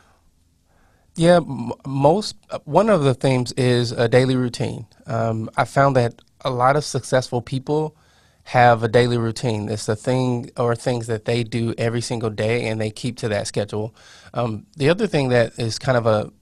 [1.17, 4.87] Yeah, m- most uh, one of the themes is a daily routine.
[5.07, 7.97] Um, I found that a lot of successful people
[8.45, 9.69] have a daily routine.
[9.71, 13.29] It's a thing or things that they do every single day, and they keep to
[13.31, 13.95] that schedule.
[14.35, 16.33] Um, the other thing that is kind of a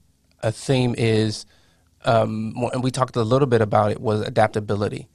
[0.43, 1.45] a theme is,
[2.05, 5.07] um, and we talked a little bit about it, was adaptability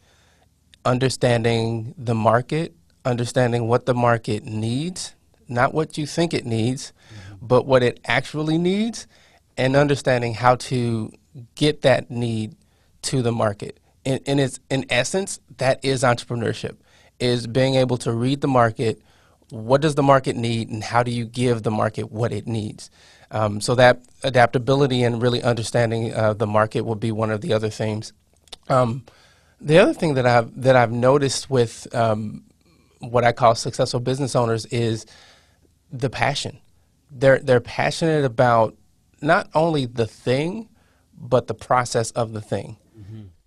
[0.84, 5.14] understanding the market, understanding what the market needs,
[5.48, 6.92] not what you think it needs,
[7.42, 9.06] but what it actually needs,
[9.56, 11.12] and understanding how to
[11.54, 12.56] get that need
[13.02, 13.80] to the market.
[14.04, 16.76] In, in its in essence, that is entrepreneurship,
[17.18, 19.00] is being able to read the market.
[19.50, 22.90] What does the market need, and how do you give the market what it needs?
[23.30, 27.52] Um, so that adaptability and really understanding uh, the market will be one of the
[27.52, 28.12] other themes.
[28.68, 29.04] Um,
[29.60, 32.44] the other thing that I've that I've noticed with um,
[33.00, 35.06] what I call successful business owners is
[35.90, 36.58] the passion.
[37.10, 38.76] They're they're passionate about
[39.24, 40.68] not only the thing,
[41.18, 42.76] but the process of the thing.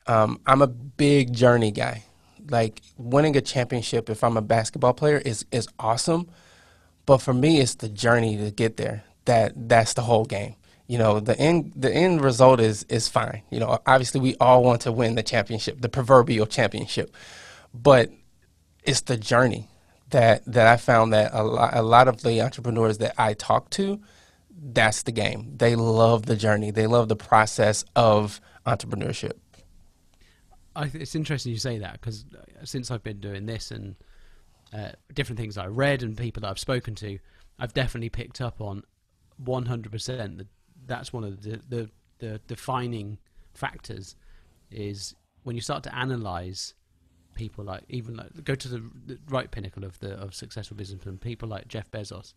[0.07, 2.03] Um, I'm a big journey guy.
[2.49, 6.29] Like winning a championship, if I'm a basketball player, is is awesome.
[7.05, 9.03] But for me, it's the journey to get there.
[9.25, 10.55] That that's the whole game.
[10.87, 13.41] You know, the end the end result is is fine.
[13.49, 17.13] You know, obviously we all want to win the championship, the proverbial championship.
[17.73, 18.11] But
[18.83, 19.67] it's the journey
[20.11, 23.69] that that I found that a lot, a lot of the entrepreneurs that I talk
[23.71, 23.99] to,
[24.59, 25.53] that's the game.
[25.57, 26.71] They love the journey.
[26.71, 29.33] They love the process of entrepreneurship.
[30.75, 32.25] I th- it's interesting you say that because
[32.63, 33.95] since I've been doing this and
[34.73, 37.19] uh, different things I read and people that I've spoken to,
[37.59, 38.83] I've definitely picked up on
[39.43, 40.47] 100% that
[40.85, 41.89] that's one of the, the,
[42.19, 43.17] the defining
[43.53, 44.15] factors
[44.71, 46.73] is when you start to analyze
[47.33, 51.17] people like even like go to the, the right pinnacle of the of successful businessmen
[51.17, 52.33] people like Jeff Bezos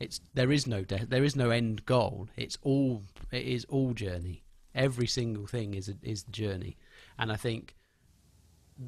[0.00, 4.42] it's there is no there is no end goal it's all it is all journey
[4.74, 6.76] every single thing is a, is the journey
[7.18, 7.74] and I think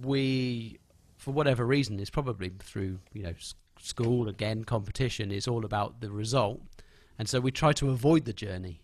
[0.03, 0.79] we,
[1.16, 3.35] for whatever reason, it's probably through you know
[3.79, 6.61] school again competition is all about the result,
[7.18, 8.83] and so we try to avoid the journey,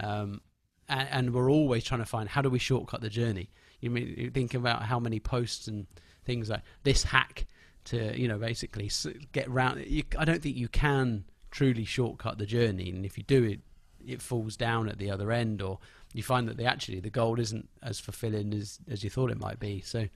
[0.00, 0.40] um,
[0.88, 3.50] and, and we're always trying to find how do we shortcut the journey.
[3.80, 5.86] You mean you think about how many posts and
[6.24, 7.46] things like this hack
[7.84, 8.90] to you know basically
[9.32, 9.84] get round.
[9.86, 11.24] You, I don't think you can
[11.56, 13.60] truly shortcut the journey, and if you do it,
[14.06, 15.78] it falls down at the other end, or
[16.12, 19.40] you find that the actually the goal isn't as fulfilling as as you thought it
[19.40, 19.80] might be.
[19.80, 20.06] So,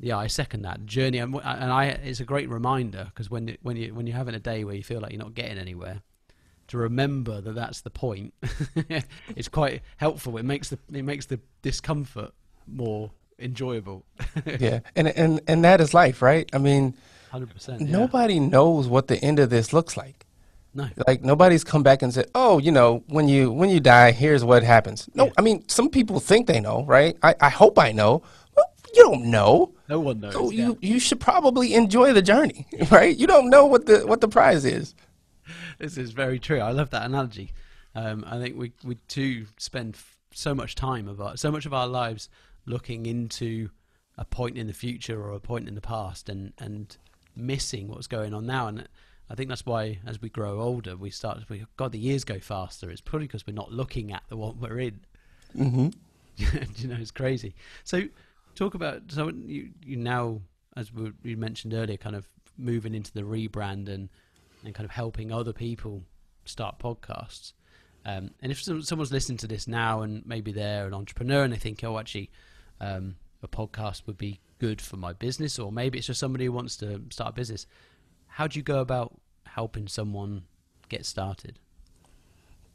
[0.00, 3.58] yeah, I second that journey, and, and I it's a great reminder because when it,
[3.60, 6.00] when you when you're having a day where you feel like you're not getting anywhere,
[6.68, 8.32] to remember that that's the point,
[9.36, 10.38] it's quite helpful.
[10.38, 12.32] It makes the it makes the discomfort
[12.66, 14.06] more enjoyable.
[14.58, 16.48] yeah, and and and that is life, right?
[16.54, 16.94] I mean,
[17.30, 17.82] hundred percent.
[17.82, 20.24] Nobody knows what the end of this looks like.
[20.74, 20.88] No.
[21.06, 24.44] Like nobody's come back and said, "Oh, you know, when you when you die, here's
[24.44, 25.32] what happens." No, yeah.
[25.36, 27.16] I mean, some people think they know, right?
[27.22, 28.22] I, I hope I know.
[28.56, 29.74] Well, you don't know.
[29.88, 30.32] No one knows.
[30.32, 33.14] So you you should probably enjoy the journey, right?
[33.14, 34.94] You don't know what the what the prize is.
[35.78, 36.60] This is very true.
[36.60, 37.52] I love that analogy.
[37.94, 39.98] Um, I think we we too spend
[40.32, 42.30] so much time of our, so much of our lives
[42.64, 43.68] looking into
[44.16, 46.96] a point in the future or a point in the past, and and
[47.36, 48.68] missing what's going on now.
[48.68, 48.88] And
[49.32, 51.38] I think that's why, as we grow older, we start.
[51.48, 52.90] We, God, the years go faster.
[52.90, 55.00] It's probably because we're not looking at the one we're in.
[55.56, 55.88] Mm-hmm.
[56.76, 57.54] you know, it's crazy.
[57.82, 58.02] So,
[58.54, 60.42] talk about so you you now,
[60.76, 64.10] as we, you mentioned earlier, kind of moving into the rebrand and
[64.64, 66.02] and kind of helping other people
[66.44, 67.54] start podcasts.
[68.04, 71.58] Um, and if someone's listening to this now and maybe they're an entrepreneur and they
[71.58, 72.30] think, oh, actually,
[72.82, 76.52] um, a podcast would be good for my business, or maybe it's just somebody who
[76.52, 77.66] wants to start a business.
[78.26, 79.18] How do you go about
[79.54, 80.42] helping someone
[80.88, 81.58] get started?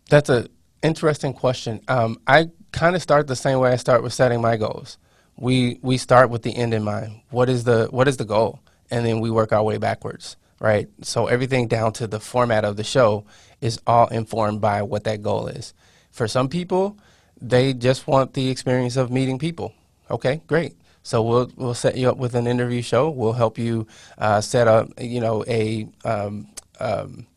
[0.09, 0.47] That's an
[0.83, 1.81] interesting question.
[1.87, 4.97] Um, I kind of start the same way I start with setting my goals.
[5.35, 7.21] We we start with the end in mind.
[7.29, 8.59] What is the what is the goal,
[8.89, 10.37] and then we work our way backwards.
[10.59, 10.87] Right.
[11.03, 13.25] So everything down to the format of the show
[13.61, 15.73] is all informed by what that goal is.
[16.09, 16.97] For some people,
[17.39, 19.73] they just want the experience of meeting people.
[20.09, 20.73] Okay, great.
[21.03, 23.09] So we'll we'll set you up with an interview show.
[23.09, 23.87] We'll help you
[24.17, 26.47] uh, set up, you know, a, um,
[26.79, 27.27] um,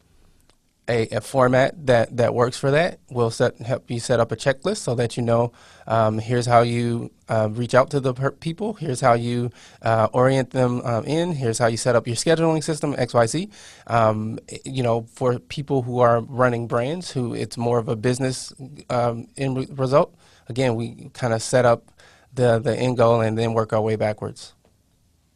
[0.90, 2.98] a a, format that, that works for that.
[3.10, 5.52] We'll set help you set up a checklist so that you know
[5.86, 8.74] um, here's how you uh, reach out to the people.
[8.74, 9.50] Here's how you
[9.82, 11.32] uh, orient them um, in.
[11.32, 13.50] Here's how you set up your scheduling system X Y Z.
[13.86, 18.52] Um, you know, for people who are running brands, who it's more of a business
[18.90, 20.14] um, in re- result.
[20.48, 21.92] Again, we kind of set up
[22.34, 24.54] the the end goal and then work our way backwards.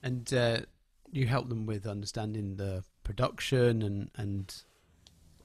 [0.03, 0.59] And uh,
[1.13, 4.63] you help them with understanding the production and and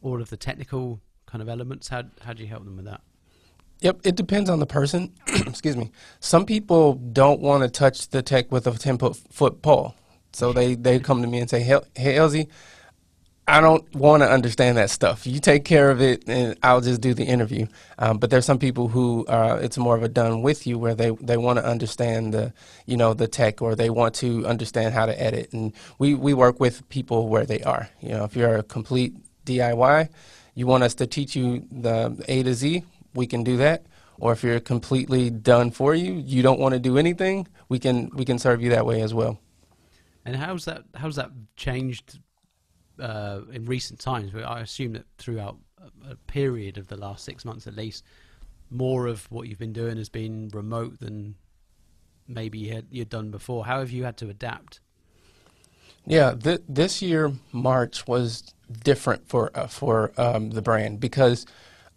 [0.01, 1.89] all of the technical kind of elements.
[1.89, 3.01] How how do you help them with that?
[3.81, 5.13] Yep, it depends on the person.
[5.27, 5.91] Excuse me.
[6.19, 9.95] Some people don't want to touch the tech with a ten foot pole,
[10.33, 12.49] so they they come to me and say, "Hey, hey Elsie,
[13.49, 15.25] I don't want to understand that stuff.
[15.25, 17.65] You take care of it, and I'll just do the interview.
[17.97, 20.93] Um, but there's some people who uh, it's more of a done with you, where
[20.93, 22.53] they, they want to understand the
[22.85, 25.51] you know the tech, or they want to understand how to edit.
[25.51, 27.89] And we we work with people where they are.
[28.01, 30.09] You know, if you're a complete DIY,
[30.53, 32.83] you want us to teach you the A to Z,
[33.15, 33.83] we can do that.
[34.19, 38.11] Or if you're completely done for you, you don't want to do anything, we can
[38.13, 39.39] we can serve you that way as well.
[40.23, 42.19] And how's that how's that changed
[42.99, 45.57] uh, in recent times, I assume that throughout
[46.09, 48.03] a, period of the last six months at least,
[48.69, 51.35] more of what you've been doing has been remote than
[52.27, 53.65] maybe you had, you'd done before.
[53.65, 54.79] How have you had to adapt?
[56.05, 58.43] Yeah, th- this year March was
[58.83, 61.45] different for uh, for um, the brand because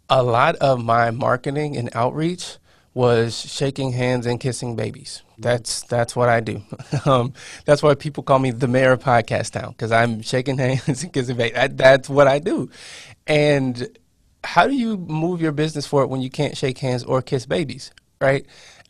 [0.09, 2.57] a lot of my marketing and outreach
[2.93, 5.23] was shaking hands and kissing babies.
[5.37, 6.61] That's that's what I do.
[7.05, 7.33] um,
[7.65, 11.11] that's why people call me the mayor of Podcast Town because I'm shaking hands and
[11.11, 11.55] kissing babies.
[11.55, 12.69] That, that's what I do.
[13.25, 13.97] And
[14.43, 17.91] how do you move your business forward when you can't shake hands or kiss babies,
[18.21, 18.45] right?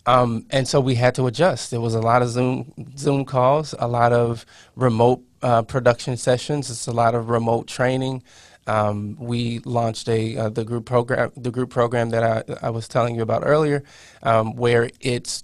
[0.06, 1.72] Um, and so we had to adjust.
[1.72, 6.70] There was a lot of Zoom Zoom calls, a lot of remote uh, production sessions.
[6.70, 8.24] It's a lot of remote training.
[8.68, 12.88] Um, we launched a uh, the group program the group program that I, I was
[12.88, 13.84] telling you about earlier,
[14.24, 15.44] um, where it's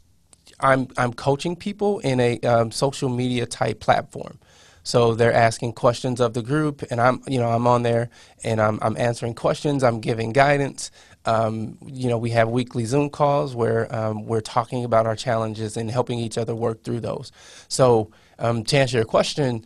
[0.60, 4.39] I'm I'm coaching people in a um, social media type platform.
[4.84, 8.10] So they're asking questions of the group, and I'm you know I'm on there
[8.43, 9.84] and I'm I'm answering questions.
[9.84, 10.91] I'm giving guidance.
[11.25, 15.77] Um, you know we have weekly Zoom calls where um, we're talking about our challenges
[15.77, 17.32] and helping each other work through those.
[17.67, 19.65] So um, to answer your question,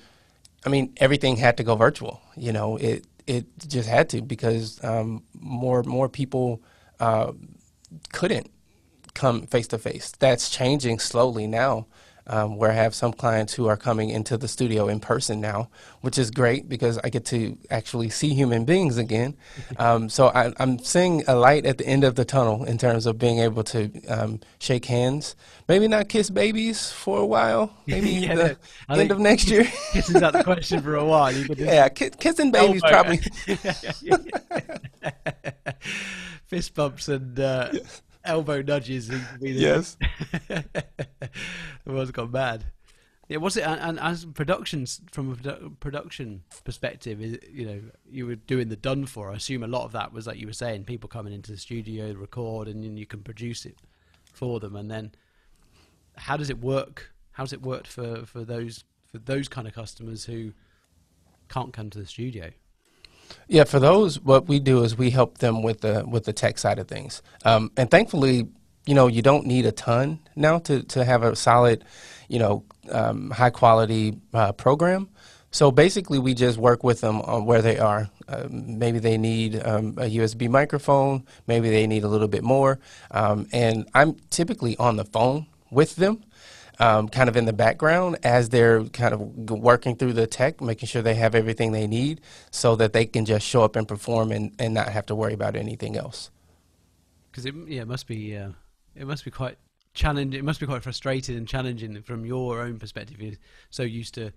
[0.65, 2.21] I mean everything had to go virtual.
[2.35, 6.61] You know it it just had to because um, more more people
[6.99, 7.31] uh,
[8.11, 8.49] couldn't
[9.13, 10.11] come face to face.
[10.19, 11.87] That's changing slowly now.
[12.25, 15.69] Um, where I have some clients who are coming into the studio in person now,
[15.99, 19.35] which is great because I get to actually see human beings again.
[19.77, 23.05] Um, so I, am seeing a light at the end of the tunnel in terms
[23.05, 25.35] of being able to um, shake hands.
[25.67, 27.75] Maybe not kiss babies for a while.
[27.87, 28.57] Maybe yeah, the
[28.87, 29.65] no, end of next year.
[29.91, 31.33] Kissing's out the question for a while.
[31.57, 33.19] yeah, ki- kissing babies probably.
[36.47, 37.39] Fist bumps and.
[37.39, 37.71] Uh,
[38.25, 39.11] elbow nudges.
[39.41, 39.97] yes.
[40.47, 40.65] the
[41.85, 42.65] world's gone mad.
[43.29, 43.61] Yeah, was it?
[43.61, 48.75] And, and as productions from a produ- production perspective, you know, you were doing the
[48.75, 49.31] done for.
[49.31, 51.57] I assume a lot of that was like you were saying, people coming into the
[51.57, 53.77] studio, record, and then you can produce it
[54.33, 55.13] for them, and then
[56.17, 57.11] how does it work?
[57.31, 60.51] How does it work for, for those for those kind of customers who
[61.49, 62.51] can't come to the studio?
[63.47, 66.57] Yeah, for those, what we do is we help them with the with the tech
[66.57, 68.47] side of things, um, and thankfully,
[68.85, 71.83] you know, you don't need a ton now to to have a solid,
[72.27, 75.09] you know, um, high quality uh, program.
[75.51, 78.09] So basically, we just work with them on where they are.
[78.27, 81.25] Uh, maybe they need um, a USB microphone.
[81.45, 82.79] Maybe they need a little bit more.
[83.11, 86.23] Um, and I'm typically on the phone with them,
[86.83, 90.87] um, kind of in the background as they're kind of working through the tech, making
[90.87, 92.19] sure they have everything they need
[92.51, 95.33] so that they can just show up and perform and, and not have to worry
[95.33, 96.29] about anything else.
[97.31, 98.49] Because it, yeah, it must be uh,
[98.95, 99.57] it must be quite
[99.93, 100.37] challenging.
[100.37, 103.21] It must be quite frustrating and challenging from your own perspective.
[103.21, 103.35] You're
[103.69, 104.33] so used to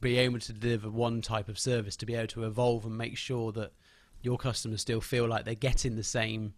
[0.00, 3.16] be able to deliver one type of service to be able to evolve and make
[3.16, 3.72] sure that
[4.22, 6.54] your customers still feel like they're getting the same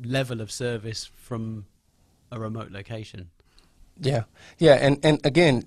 [0.00, 1.66] level of service from
[2.30, 3.30] a remote location.
[4.00, 4.24] Yeah,
[4.58, 5.64] yeah, and and again,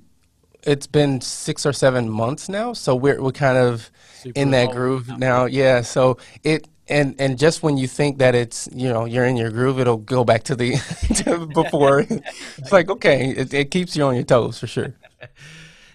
[0.64, 4.72] it's been six or seven months now, so we're we're kind of Super in that
[4.72, 5.46] groove now.
[5.46, 9.38] Yeah, so it and and just when you think that it's you know you're in
[9.38, 10.74] your groove, it'll go back to the
[11.24, 12.06] to before.
[12.10, 14.94] it's like okay, it, it keeps you on your toes for sure.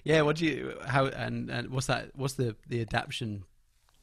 [0.04, 2.12] Yeah, what do you how and and what's that?
[2.14, 3.44] What's the the adaptation,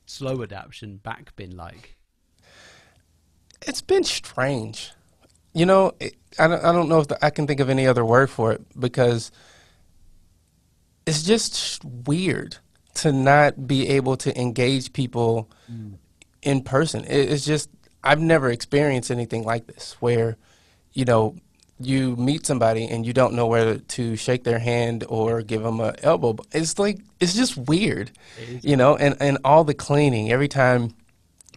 [0.06, 1.96] slow adaptation back been like?
[3.64, 4.92] It's been strange.
[5.56, 7.88] You know, it, I don't I don't know if the, I can think of any
[7.88, 9.32] other word for it because
[11.06, 12.58] it's just weird
[12.96, 15.98] to not be able to engage people mm.
[16.42, 17.06] in person.
[17.06, 17.70] It, it's just
[18.04, 20.38] I've never experienced anything like this where,
[20.94, 21.36] you know,
[21.80, 25.80] you meet somebody and you don't know whether to shake their hand or give them
[25.80, 26.38] an elbow.
[26.52, 28.12] It's like it's just weird,
[28.62, 28.96] you know.
[28.96, 30.96] And and all the cleaning every time,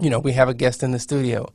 [0.01, 1.53] you know, we have a guest in the studio.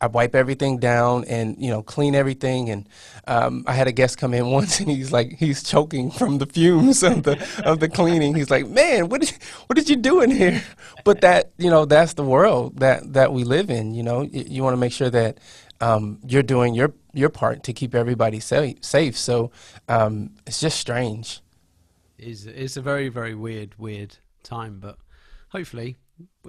[0.00, 2.70] I, wipe everything down and you know clean everything.
[2.70, 2.88] And
[3.26, 6.46] um, I had a guest come in once and he's like he's choking from the
[6.46, 8.34] fumes of the of the cleaning.
[8.34, 9.32] He's like, man, what did
[9.66, 10.62] what did you do in here?
[11.04, 13.94] But that you know that's the world that that we live in.
[13.94, 15.38] You know, you, you want to make sure that
[15.80, 18.84] um, you're doing your your part to keep everybody safe.
[18.84, 19.16] Safe.
[19.16, 19.50] So
[19.88, 21.40] um, it's just strange.
[22.18, 24.98] It's, it's a very very weird weird time, but
[25.48, 25.96] hopefully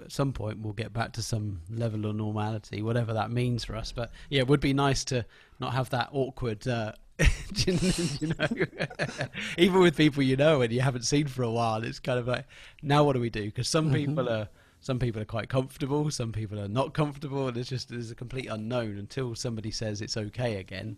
[0.01, 3.75] at some point we'll get back to some level of normality, whatever that means for
[3.75, 3.91] us.
[3.91, 5.25] But yeah, it would be nice to
[5.59, 6.67] not have that awkward.
[6.67, 6.93] Uh,
[7.55, 8.47] you know,
[9.57, 12.27] even with people you know and you haven't seen for a while, it's kind of
[12.27, 12.45] like,
[12.81, 13.45] now what do we do?
[13.45, 13.95] Because some mm-hmm.
[13.95, 14.47] people are
[14.79, 18.15] some people are quite comfortable, some people are not comfortable, and it's just there's a
[18.15, 20.97] complete unknown until somebody says it's okay again,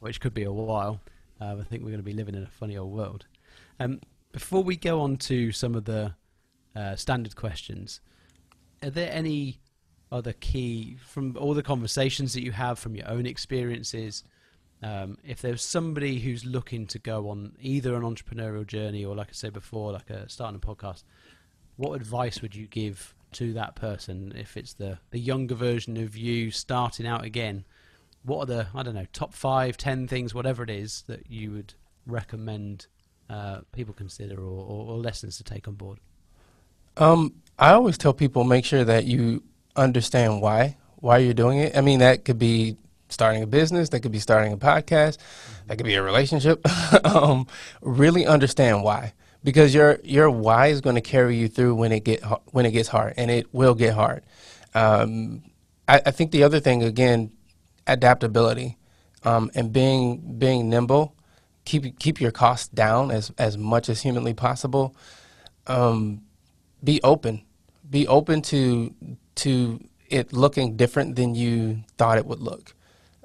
[0.00, 1.00] which could be a while.
[1.40, 3.26] Uh, I think we're going to be living in a funny old world.
[3.80, 4.00] Um,
[4.32, 6.14] before we go on to some of the
[6.74, 8.00] uh, standard questions,
[8.86, 9.58] are there any
[10.12, 14.22] other key from all the conversations that you have from your own experiences?
[14.82, 19.28] Um, if there's somebody who's looking to go on either an entrepreneurial journey or, like
[19.28, 21.02] I said before, like a starting a podcast,
[21.76, 26.16] what advice would you give to that person if it's the the younger version of
[26.16, 27.64] you starting out again?
[28.22, 31.50] What are the I don't know top five, ten things, whatever it is that you
[31.52, 31.74] would
[32.06, 32.86] recommend
[33.28, 35.98] uh, people consider or, or, or, lessons to take on board?
[36.96, 39.42] Um, I always tell people make sure that you
[39.74, 41.76] understand why why you're doing it.
[41.76, 42.76] I mean that could be
[43.08, 45.18] starting a business, that could be starting a podcast,
[45.66, 46.66] that could be a relationship.
[47.04, 47.46] um,
[47.80, 49.12] really understand why
[49.46, 52.72] because your your why is going to carry you through when it get when it
[52.72, 54.24] gets hard, and it will get hard.
[54.74, 55.44] Um,
[55.86, 57.30] I, I, think the other thing again,
[57.86, 58.76] adaptability,
[59.22, 61.14] um, and being being nimble.
[61.64, 64.96] Keep keep your costs down as as much as humanly possible.
[65.68, 66.22] Um,
[66.82, 67.42] be open.
[67.88, 68.94] Be open to
[69.36, 72.74] to it looking different than you thought it would look.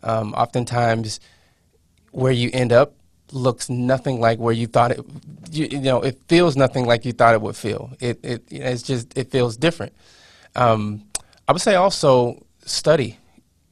[0.04, 1.20] Um, oftentimes,
[2.12, 2.96] where you end up
[3.32, 5.00] looks nothing like where you thought it.
[5.52, 7.92] You, you, know, it feels nothing like you thought it would feel.
[8.00, 9.94] It it it's just it feels different.
[10.56, 11.06] Um,
[11.48, 13.18] I would say also study.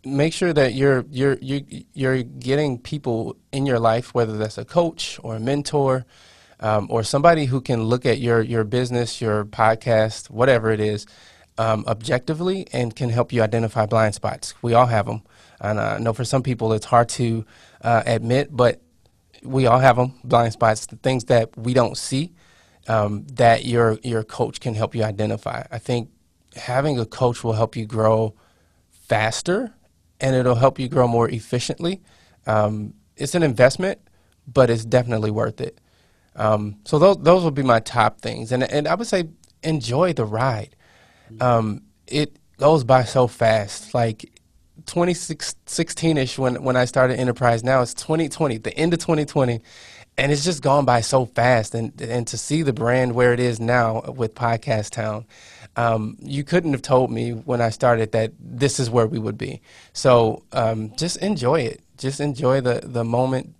[0.06, 1.62] Make sure that you're you're you're
[1.94, 6.06] you're getting people in your life, whether that's a coach or a mentor,
[6.60, 11.06] um, or somebody who can look at your your business, your podcast, whatever it is,
[11.58, 14.54] um, objectively and can help you identify blind spots.
[14.62, 15.22] We all have them,
[15.60, 17.46] and I know for some people it's hard to
[17.82, 18.82] uh, admit, but
[19.44, 22.34] we all have them, blind spots, the things that we don't see
[22.88, 25.64] um, that your your coach can help you identify.
[25.72, 26.10] I think
[26.56, 28.34] having a coach will help you grow
[28.90, 29.74] faster,
[30.20, 32.02] and it'll help you grow more efficiently.
[32.48, 34.00] Um, it's an investment,
[34.48, 35.80] but it's definitely worth it.
[36.36, 39.30] Um, so those those would be my top things, and and I would say
[39.64, 40.76] enjoy the ride.
[41.42, 43.94] Um, it goes by so fast.
[43.94, 44.32] Like
[44.86, 47.64] 2016 ish when when I started Enterprise.
[47.64, 49.62] Now it's 2020, the end of 2020,
[50.18, 51.76] and it's just gone by so fast.
[51.76, 55.26] And and to see the brand where it is now with Podcast Town,
[55.76, 59.38] um, you couldn't have told me when I started that this is where we would
[59.38, 59.62] be.
[59.94, 61.82] So um, just enjoy it.
[61.98, 63.56] Just enjoy the the moment,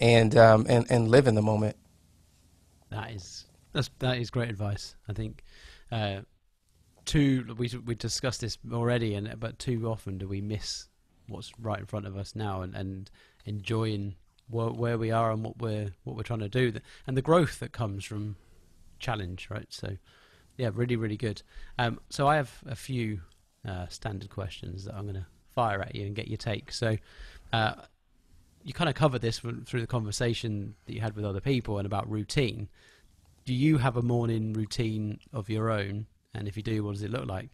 [0.00, 1.76] and um, and and live in the moment.
[2.92, 4.96] That is that's that is great advice.
[5.08, 5.42] I think.
[5.90, 6.20] Uh,
[7.04, 10.88] too we we discussed this already, and but too often do we miss
[11.28, 13.10] what's right in front of us now, and, and
[13.44, 14.14] enjoying
[14.48, 16.72] where, where we are and what we're what we're trying to do,
[17.06, 18.36] and the growth that comes from
[18.98, 19.66] challenge, right?
[19.68, 19.96] So,
[20.56, 21.42] yeah, really, really good.
[21.78, 23.20] Um, so I have a few
[23.66, 26.72] uh, standard questions that I'm going to fire at you and get your take.
[26.72, 26.96] So,
[27.52, 27.74] uh,
[28.64, 31.86] you kind of covered this through the conversation that you had with other people and
[31.86, 32.68] about routine.
[33.44, 37.02] Do you have a morning routine of your own and if you do, what does
[37.02, 37.50] it look like?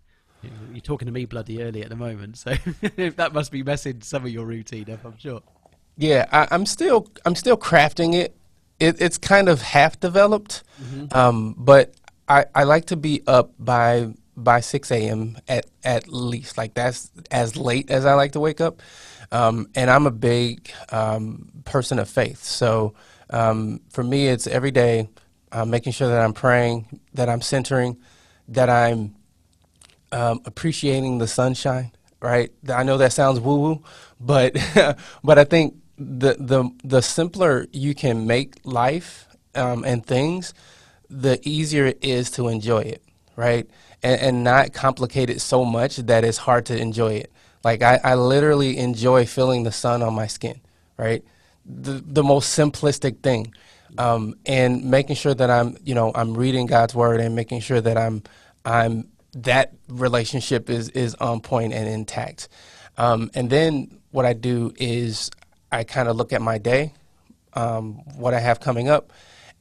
[0.73, 2.55] You're talking to me bloody early at the moment, so
[2.97, 5.43] that must be messing some of your routine up, I'm sure.
[5.97, 8.37] Yeah, I, am still I'm still crafting it.
[8.79, 11.07] it it's kind of half developed, mm-hmm.
[11.17, 11.95] um, but
[12.29, 14.15] I, I like to be up by
[14.45, 15.39] by 6 a.m.
[15.49, 16.59] at at least.
[16.59, 18.83] Like that's as late as I like to wake up.
[19.31, 22.95] Um, and I'm a big um, person of faith, so
[23.31, 25.09] um, for me, it's every day
[25.53, 27.99] uh, making sure that I'm praying, that I'm centering
[28.49, 29.15] that I'm
[30.11, 31.93] um, appreciating the sunshine.
[32.21, 32.51] Right?
[32.69, 33.83] I know that sounds woo woo,
[34.19, 34.57] but
[35.25, 40.53] but I think the the the simpler you can make life um, and things,
[41.09, 43.05] the easier it is to enjoy it.
[43.37, 43.71] Right?
[44.03, 47.33] And, and not complicate it so much that it's hard to enjoy it.
[47.65, 50.61] Like I, I literally enjoy feeling the sun on my skin.
[50.97, 51.25] Right?
[51.65, 53.53] The the most simplistic thing
[53.97, 57.81] um, and making sure that I'm, you know, I'm reading God's word and making sure
[57.81, 58.23] that I'm,
[58.65, 62.49] I'm that relationship is is on point and intact.
[62.97, 65.31] Um, and then what I do is
[65.71, 66.93] I kind of look at my day,
[67.55, 69.13] um, what I have coming up,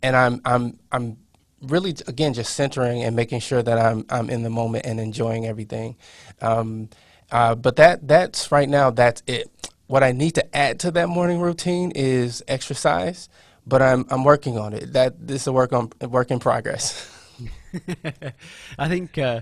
[0.01, 1.17] and I'm I'm I'm
[1.62, 5.45] really again just centering and making sure that I'm I'm in the moment and enjoying
[5.45, 5.95] everything.
[6.41, 6.89] Um,
[7.32, 9.49] uh, but that that's right now that's it.
[9.88, 13.30] What I need to add to that morning routine is exercise
[13.68, 14.93] but I'm I'm working on it.
[14.93, 17.14] That this is a work on work in progress.
[18.80, 19.41] I think, uh,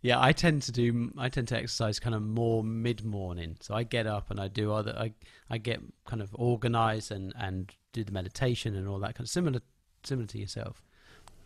[0.00, 3.56] yeah, I tend to do I tend to exercise kind of more mid morning.
[3.60, 5.12] So I get up and I do other I
[5.50, 9.30] I get kind of organized and and do the meditation and all that kind of
[9.30, 9.60] similar
[10.04, 10.83] similar to yourself.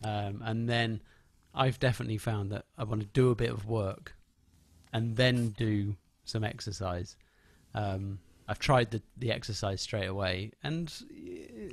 [0.05, 1.01] Um, and then
[1.55, 4.15] I've definitely found that I want to do a bit of work
[4.93, 7.17] and then do some exercise.
[7.75, 10.93] Um, I've tried the, the exercise straight away, and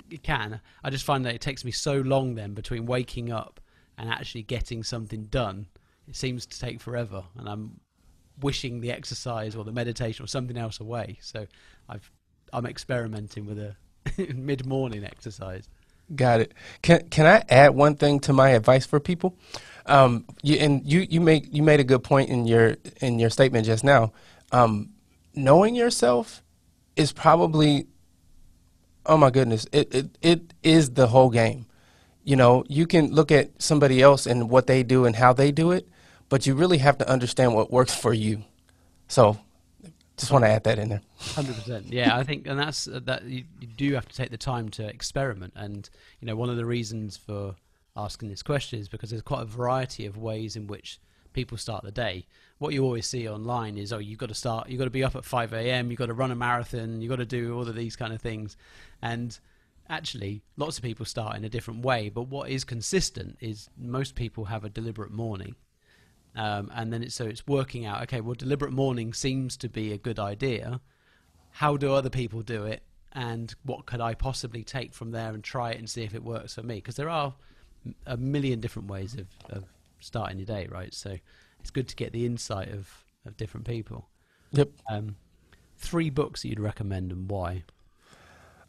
[0.10, 0.60] it can.
[0.84, 3.62] I just find that it takes me so long then between waking up
[3.98, 5.68] and actually getting something done.
[6.08, 7.80] It seems to take forever, and I'm
[8.42, 11.18] wishing the exercise or the meditation or something else away.
[11.22, 11.48] So
[11.88, 12.12] I've
[12.52, 13.76] I'm experimenting with a
[14.34, 15.70] mid morning exercise.
[16.14, 16.54] Got it.
[16.82, 19.36] Can can I add one thing to my advice for people?
[19.88, 23.30] Um, you, and you you make you made a good point in your in your
[23.30, 24.14] statement just now.
[24.52, 24.90] Um,
[25.34, 26.44] knowing yourself
[26.96, 27.88] is probably
[29.06, 31.66] oh my goodness, it, it it is the whole game.
[32.24, 35.52] You know, you can look at somebody else and what they do and how they
[35.52, 35.88] do it,
[36.30, 38.44] but you really have to understand what works for you.
[39.08, 39.38] So,
[40.18, 41.02] just want to add that in there.
[41.20, 42.18] Hundred percent, yeah.
[42.18, 44.88] I think, and that's uh, that you, you do have to take the time to
[44.88, 45.54] experiment.
[45.56, 45.90] And
[46.20, 47.56] you know, one of the reasons for
[47.96, 51.00] asking this question is because there's quite a variety of ways in which
[51.34, 52.26] people start the day.
[52.58, 55.04] What you always see online is, oh, you've got to start, you've got to be
[55.04, 57.68] up at 5 a.m., you've got to run a marathon, you've got to do all
[57.68, 58.58] of these kind of things.
[59.02, 59.38] And
[59.90, 62.10] actually, lots of people start in a different way.
[62.10, 65.56] But what is consistent is most people have a deliberate morning.
[66.36, 69.94] Um, and then it's so it's working out, okay, well, deliberate morning seems to be
[69.94, 70.82] a good idea.
[71.52, 72.84] How do other people do it?
[73.14, 76.24] And what could I possibly take from there and try it and see if it
[76.24, 76.76] works for me?
[76.76, 77.34] Because there are
[78.06, 79.64] a million different ways of, of
[80.02, 80.94] starting your day, right?
[80.94, 81.18] So
[81.62, 82.90] it's good to get the insight of,
[83.26, 84.10] of different people.
[84.52, 84.70] Yep.
[84.90, 85.16] Um,
[85.78, 87.64] three books that you'd recommend and why?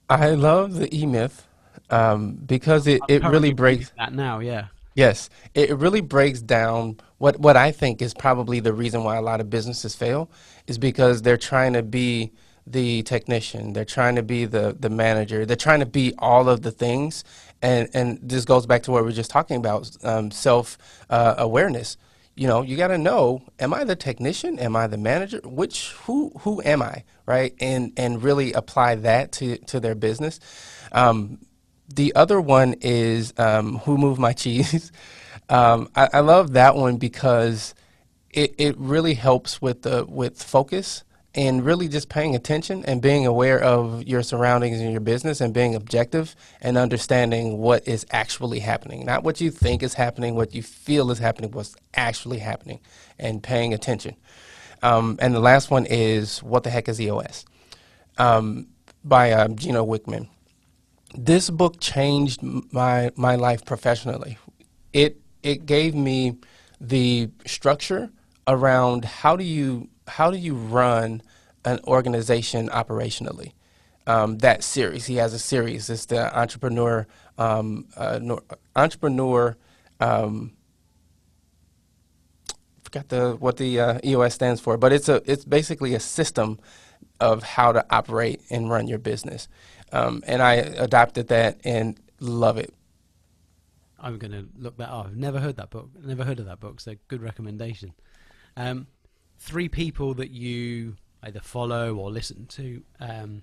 [0.08, 1.48] I love the E Myth
[1.90, 4.38] um, because it, it really breaks that now.
[4.38, 4.66] Yeah.
[4.96, 9.22] Yes, it really breaks down what what I think is probably the reason why a
[9.22, 10.30] lot of businesses fail
[10.66, 12.32] is because they're trying to be
[12.66, 16.62] the technician, they're trying to be the the manager, they're trying to be all of
[16.62, 17.24] the things,
[17.60, 20.78] and and this goes back to what we are just talking about um, self
[21.10, 21.98] uh, awareness.
[22.34, 24.58] You know you got to know am i the technician?
[24.58, 25.40] Am i the manager?
[25.44, 27.54] Which who who am i right?
[27.60, 30.40] And and really apply that to to their business.
[30.92, 31.40] Um,
[31.88, 34.92] the other one is um, who moved my cheese
[35.48, 37.74] um, I, I, love that one because
[38.30, 41.04] it, it really helps with the with focus
[41.36, 45.52] and really just paying attention and being aware of your surroundings and your business and
[45.52, 49.04] being objective and understanding what is actually happening.
[49.04, 52.80] Not what you think is happening, what you feel is happening, what's actually happening,
[53.18, 54.16] and paying attention.
[54.82, 57.44] Um, and the last one is What the Heck is EOS?
[58.16, 58.68] Um,
[59.04, 60.28] by uh, Gino Wickman.
[61.16, 64.38] This book changed my, my life professionally.
[64.92, 66.36] It, it gave me
[66.80, 68.10] the structure
[68.46, 71.20] around how do you how do you run
[71.64, 73.52] an organization operationally?
[74.06, 75.90] Um, that series, he has a series.
[75.90, 77.06] It's the entrepreneur
[77.38, 78.20] um, uh,
[78.76, 79.56] entrepreneur.
[79.98, 80.52] Um,
[82.82, 86.58] forgot the what the uh, EOS stands for, but it's a it's basically a system
[87.20, 89.48] of how to operate and run your business.
[89.92, 92.74] Um, and I adopted that and love it.
[93.98, 95.06] I'm going to look that up.
[95.06, 95.90] I've never heard that book.
[96.02, 96.80] Never heard of that book.
[96.80, 97.92] So good recommendation.
[98.56, 98.86] Um,
[99.38, 103.42] three people that you either follow or listen to um,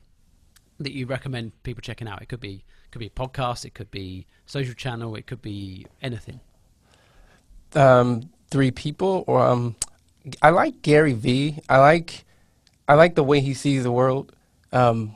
[0.79, 2.21] that you recommend people checking out.
[2.21, 5.87] It could be could be a podcast, it could be social channel, it could be
[6.01, 6.39] anything.
[7.73, 9.75] Um, three people, or um,
[10.43, 11.59] I like Gary V.
[11.67, 12.23] I like
[12.87, 14.35] I like the way he sees the world.
[14.71, 15.15] Um,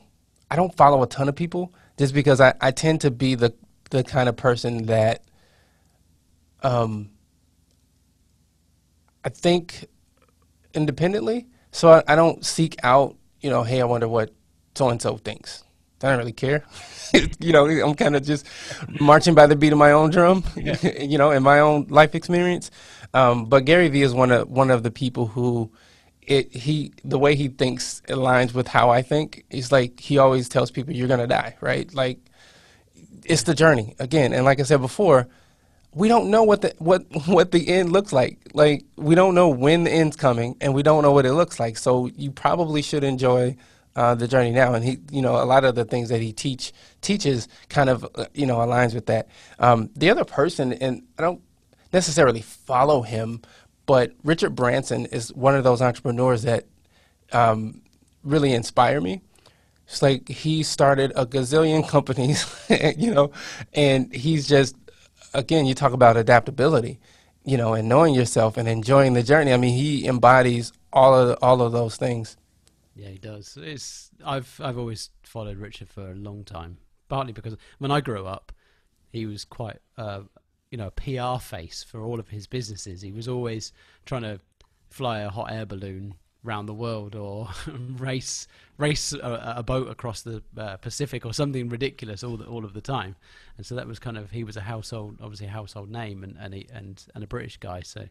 [0.50, 3.54] I don't follow a ton of people just because I, I tend to be the
[3.90, 5.24] the kind of person that
[6.62, 7.10] um,
[9.24, 9.86] I think
[10.74, 11.48] independently.
[11.72, 14.34] So I, I don't seek out, you know, hey, I wonder what
[14.76, 15.64] so and so thinks.
[16.04, 16.64] I don't really care.
[17.40, 18.46] you know, I'm kind of just
[19.00, 20.78] marching by the beat of my own drum, yeah.
[21.02, 22.70] you know, in my own life experience.
[23.14, 25.72] Um, but Gary Vee is one of one of the people who
[26.28, 29.46] it he the way he thinks aligns with how I think.
[29.50, 31.92] He's like he always tells people you're gonna die, right?
[31.94, 32.20] Like
[33.24, 34.34] it's the journey again.
[34.34, 35.28] And like I said before,
[35.94, 38.40] we don't know what the what what the end looks like.
[38.54, 41.60] Like we don't know when the end's coming, and we don't know what it looks
[41.60, 41.78] like.
[41.78, 43.56] So you probably should enjoy
[43.96, 44.74] uh, the journey now.
[44.74, 48.06] And he, you know, a lot of the things that he teach teaches kind of
[48.16, 49.30] uh, you know aligns with that.
[49.60, 51.42] Um, the other person, and I don't
[51.94, 53.42] necessarily follow him,
[53.88, 56.66] but Richard Branson is one of those entrepreneurs that
[57.32, 57.82] um,
[58.24, 59.22] really inspire me.
[59.88, 63.32] It's like he started a gazillion companies, you know,
[63.74, 64.76] and he's just
[65.34, 67.00] again, you talk about adaptability,
[67.46, 69.54] you know, and knowing yourself and enjoying the journey.
[69.54, 72.38] I mean, he embodies all of all of those things.
[72.96, 73.58] Yeah, he does.
[73.62, 76.78] It's I've I've always followed Richard for a long time,
[77.08, 78.52] partly because when I grew up,
[79.12, 80.22] he was quite uh,
[80.72, 83.02] you know a PR face for all of his businesses.
[83.02, 83.72] He was always
[84.06, 84.40] trying to
[84.90, 86.16] fly a hot air balloon
[86.46, 87.50] around the world or
[87.98, 88.48] race
[88.78, 92.74] race a, a, boat across the uh, Pacific or something ridiculous all the, all of
[92.74, 93.16] the time.
[93.58, 96.38] And so that was kind of he was a household, obviously a household name, and
[96.40, 97.82] and he, and, and a British guy.
[97.82, 98.08] So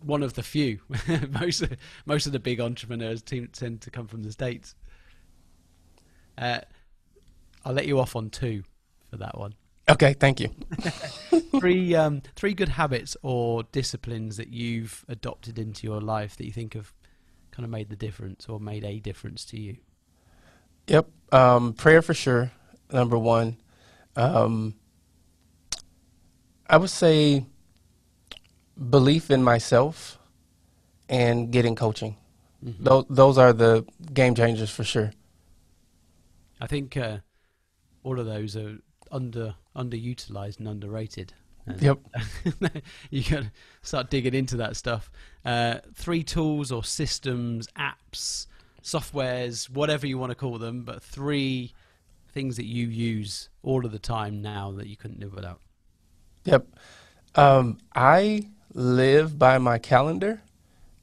[0.00, 0.80] one of the few.
[1.40, 4.74] most of, most of the big entrepreneurs tend, tend to come from the states.
[6.38, 6.60] Uh,
[7.64, 8.64] I'll let you off on two
[9.10, 9.54] for that one.
[9.90, 10.50] Okay, thank you.
[11.60, 16.52] three um, three good habits or disciplines that you've adopted into your life that you
[16.52, 16.92] think have
[17.50, 19.76] kind of made the difference or made a difference to you?
[20.86, 21.08] Yep.
[21.32, 22.52] Um, prayer for sure,
[22.92, 23.56] number one.
[24.16, 24.74] Um,
[26.68, 27.44] I would say
[28.88, 30.18] belief in myself
[31.08, 32.16] and getting coaching.
[32.64, 32.84] Mm-hmm.
[32.84, 35.12] Those, those are the game changers for sure.
[36.60, 37.18] I think uh,
[38.04, 38.78] all of those are
[39.10, 41.32] under underutilized and underrated.
[41.66, 41.98] And yep.
[43.10, 43.52] you got to
[43.82, 45.10] start digging into that stuff.
[45.44, 48.46] Uh, three tools or systems, apps,
[48.82, 51.74] softwares, whatever you want to call them, but three
[52.32, 55.60] things that you use all of the time now that you couldn't live without.
[56.44, 56.66] Yep.
[57.34, 60.42] Um, I live by my calendar.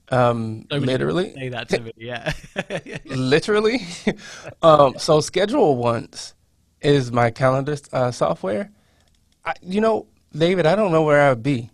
[0.10, 1.34] Um, literally.
[1.34, 2.32] Say that to me, yeah.
[3.06, 3.82] literally.
[4.62, 6.34] um, so ScheduleOnce
[6.82, 8.72] is my calendar uh, software.
[9.46, 11.70] I, you know, David, I don't know where I would be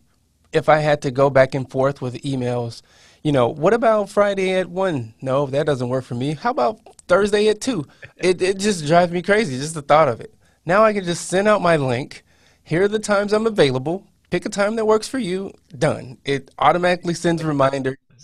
[0.51, 2.81] if I had to go back and forth with emails.
[3.23, 5.15] You know, what about Friday at 1?
[5.21, 6.33] No, that doesn't work for me.
[6.33, 7.85] How about Thursday at 2?
[8.17, 10.33] It, it just drives me crazy, just the thought of it.
[10.65, 12.23] Now I can just send out my link.
[12.63, 14.07] Here are the times I'm available.
[14.29, 15.53] Pick a time that works for you.
[15.77, 16.17] Done.
[16.25, 17.47] It automatically sends a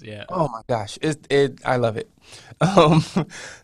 [0.01, 0.19] reminder.
[0.19, 0.25] Yeah.
[0.29, 2.09] Oh my gosh, it it I love it.
[2.61, 3.03] Um,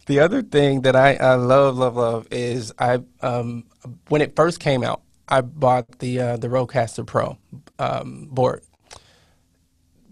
[0.06, 3.66] the other thing that I, I love love love is I um,
[4.08, 7.38] when it first came out, I bought the uh, the Rodecaster Pro
[7.78, 8.64] um, board.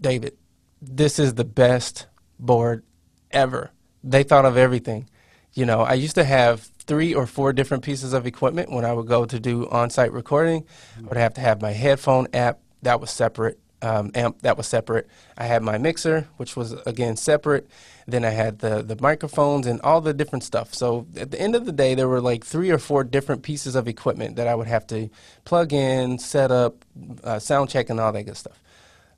[0.00, 0.36] David,
[0.82, 2.06] this is the best
[2.38, 2.84] board
[3.30, 3.70] ever.
[4.02, 5.08] They thought of everything.
[5.54, 8.92] You know, I used to have three or four different pieces of equipment when I
[8.92, 10.66] would go to do on-site recording.
[10.98, 13.58] I would have to have my headphone app that was separate.
[13.84, 15.06] Um, amp that was separate.
[15.36, 17.68] I had my mixer, which was again separate.
[18.06, 20.74] Then I had the the microphones and all the different stuff.
[20.74, 23.74] So at the end of the day, there were like three or four different pieces
[23.74, 25.10] of equipment that I would have to
[25.44, 26.84] plug in, set up,
[27.22, 28.62] uh, sound check, and all that good stuff.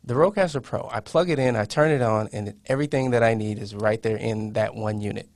[0.03, 3.35] The Rodecaster Pro, I plug it in, I turn it on, and everything that I
[3.35, 5.29] need is right there in that one unit.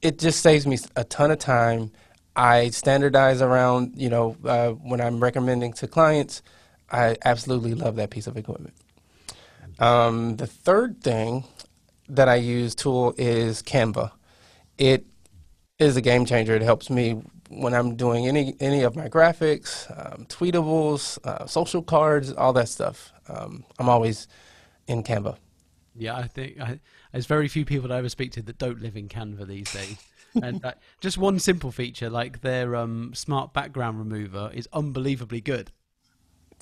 [0.00, 1.90] It just saves me a ton of time.
[2.34, 6.42] I standardize around, you know, uh, when I'm recommending to clients.
[6.90, 8.74] I absolutely love that piece of equipment.
[9.78, 11.44] Um, the third thing
[12.08, 14.10] that I use tool is Canva.
[14.78, 15.06] It
[15.78, 16.54] is a game changer.
[16.54, 21.82] It helps me when I'm doing any any of my graphics, um, tweetables, uh, social
[21.82, 23.12] cards, all that stuff.
[23.28, 24.28] Um, I'm always
[24.86, 25.36] in Canva.
[25.96, 26.80] Yeah, I think I,
[27.12, 29.72] there's very few people that I ever speak to that don't live in Canva these
[29.72, 29.96] days.
[30.42, 35.72] and uh, just one simple feature like their um, smart background remover is unbelievably good.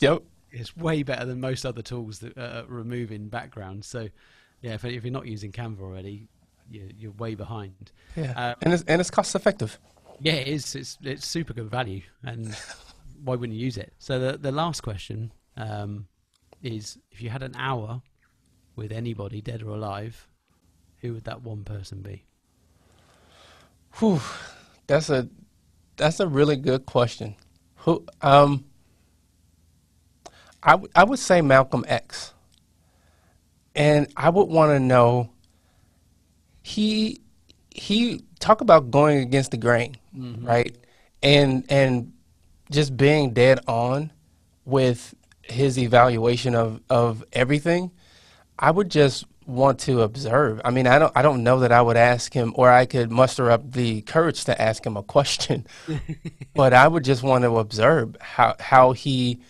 [0.00, 0.22] Yep.
[0.50, 3.86] It's way better than most other tools that are removing in backgrounds.
[3.86, 4.08] So,
[4.62, 6.28] yeah, if, if you're not using Canva already,
[6.70, 7.92] you're, you're way behind.
[8.16, 9.78] Yeah, um, and it's and it's cost effective.
[10.20, 10.74] Yeah, it is.
[10.74, 12.56] It's it's super good value, and
[13.22, 13.92] why wouldn't you use it?
[13.98, 16.08] So the the last question um,
[16.62, 18.02] is: if you had an hour
[18.74, 20.28] with anybody, dead or alive,
[21.00, 22.24] who would that one person be?
[23.98, 24.20] Whew,
[24.86, 25.28] that's a
[25.96, 27.36] that's a really good question.
[27.76, 28.64] Who um
[30.62, 32.32] I, w- I would say Malcolm X.
[33.74, 35.30] And I would want to know
[36.62, 37.20] he
[37.70, 40.44] he talk about going against the grain, mm-hmm.
[40.44, 40.76] right?
[41.22, 42.12] And and
[42.70, 44.12] just being dead on
[44.64, 47.92] with his evaluation of of everything.
[48.58, 50.60] I would just want to observe.
[50.64, 53.10] I mean, I don't I don't know that I would ask him or I could
[53.10, 55.66] muster up the courage to ask him a question.
[56.54, 59.40] but I would just want to observe how how he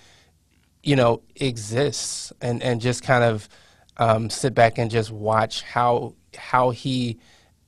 [0.83, 3.49] you know, exists and, and just kind of
[3.97, 7.18] um, sit back and just watch how how he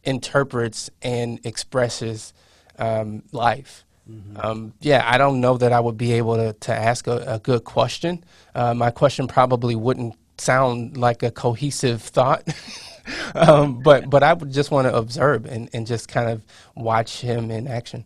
[0.04, 2.32] interprets and expresses
[2.78, 3.84] um, life.
[4.08, 4.36] Mm-hmm.
[4.40, 7.38] Um, yeah, I don't know that I would be able to, to ask a, a
[7.38, 8.24] good question.
[8.54, 12.48] Uh, my question probably wouldn't sound like a cohesive thought.
[13.34, 16.44] um, but but I would just want to observe and, and just kind of
[16.74, 18.04] watch him in action.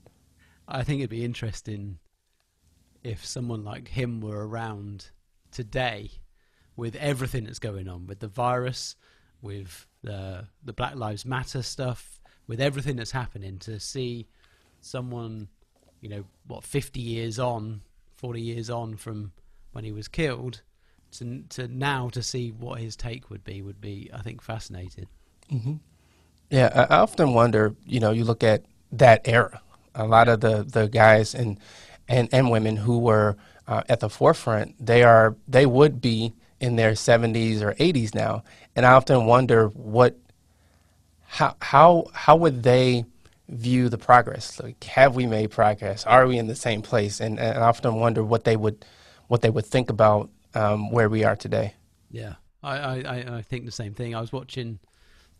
[0.66, 1.98] I think it'd be interesting
[3.04, 5.10] if someone like him were around
[5.52, 6.10] today
[6.74, 8.96] with everything that's going on with the virus,
[9.42, 14.26] with the the Black Lives Matter stuff, with everything that's happening to see
[14.80, 15.48] someone,
[16.00, 17.82] you know, what 50 years on,
[18.16, 19.32] 40 years on from
[19.72, 20.62] when he was killed
[21.12, 25.06] to to now to see what his take would be would be I think fascinating.
[25.52, 25.74] Mm-hmm.
[26.50, 27.74] Yeah, I often wonder.
[27.84, 29.60] You know, you look at that era.
[29.94, 31.58] A lot of the the guys and
[32.08, 33.36] and, and women who were
[33.66, 38.42] uh, at the forefront, they are they would be in their 70s or 80s now,
[38.74, 40.16] and I often wonder what
[41.22, 43.04] how how how would they
[43.48, 44.60] view the progress?
[44.60, 46.06] Like, have we made progress?
[46.06, 47.20] Are we in the same place?
[47.20, 48.84] And, and I often wonder what they would
[49.28, 51.74] what they would think about um, where we are today.
[52.10, 54.14] Yeah, I, I, I think the same thing.
[54.14, 54.78] I was watching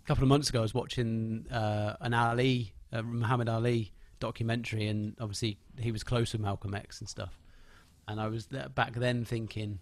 [0.02, 0.60] a couple of months ago.
[0.60, 3.92] I was watching uh, an Ali, uh, Muhammad Ali
[4.24, 7.38] documentary, and obviously he was close with Malcolm X and stuff.
[8.08, 9.80] And I was there, back then thinking,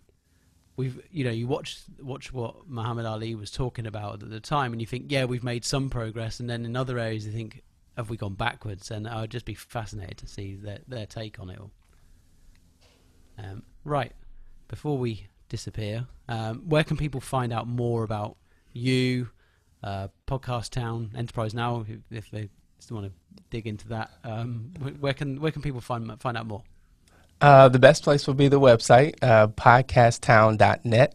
[0.76, 4.72] we've you know you watch watch what Muhammad Ali was talking about at the time,
[4.72, 7.62] and you think, yeah, we've made some progress, and then in other areas you think,
[7.97, 8.90] have we gone backwards?
[8.90, 11.70] And I would just be fascinated to see their their take on it all.
[13.38, 14.12] Um, right,
[14.68, 18.36] before we disappear, um, where can people find out more about
[18.72, 19.28] you,
[19.82, 22.49] uh, Podcast Town, Enterprise Now, if, if they
[22.83, 23.14] still want to
[23.51, 26.62] dig into that, um, where can where can people find find out more?
[27.41, 31.14] Uh, the best place will be the website, uh, podcasttown.net.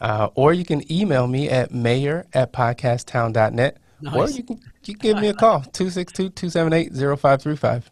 [0.00, 3.78] Uh, or you can email me at mayor at podcasttown.net.
[4.00, 4.14] Nice.
[4.14, 7.84] Or you can, you can give me a call, 262-278-0535.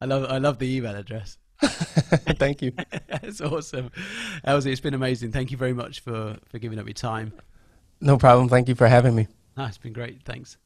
[0.00, 1.38] I love, I love the email address.
[1.62, 2.72] Thank you.
[3.08, 3.90] That's awesome.
[4.44, 5.32] Elsie, it's been amazing.
[5.32, 7.32] Thank you very much for, for giving up your time.
[8.00, 8.48] No problem.
[8.48, 9.28] Thank you for having me.
[9.56, 10.22] No, it's been great.
[10.24, 10.56] Thanks.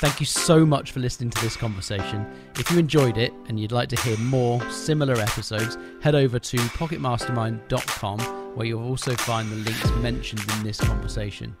[0.00, 2.26] Thank you so much for listening to this conversation.
[2.58, 6.56] If you enjoyed it and you'd like to hear more similar episodes, head over to
[6.56, 8.20] pocketmastermind.com
[8.56, 11.56] where you'll also find the links mentioned in this conversation.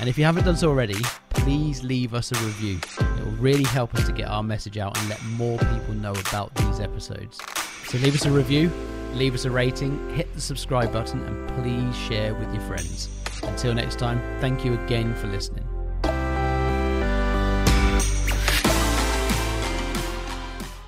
[0.00, 2.78] And if you haven't done so already, please leave us a review.
[3.16, 6.12] It will really help us to get our message out and let more people know
[6.12, 7.38] about these episodes.
[7.86, 8.70] So leave us a review
[9.14, 13.08] leave us a rating, hit the subscribe button, and please share with your friends.
[13.42, 15.63] Until next time, thank you again for listening.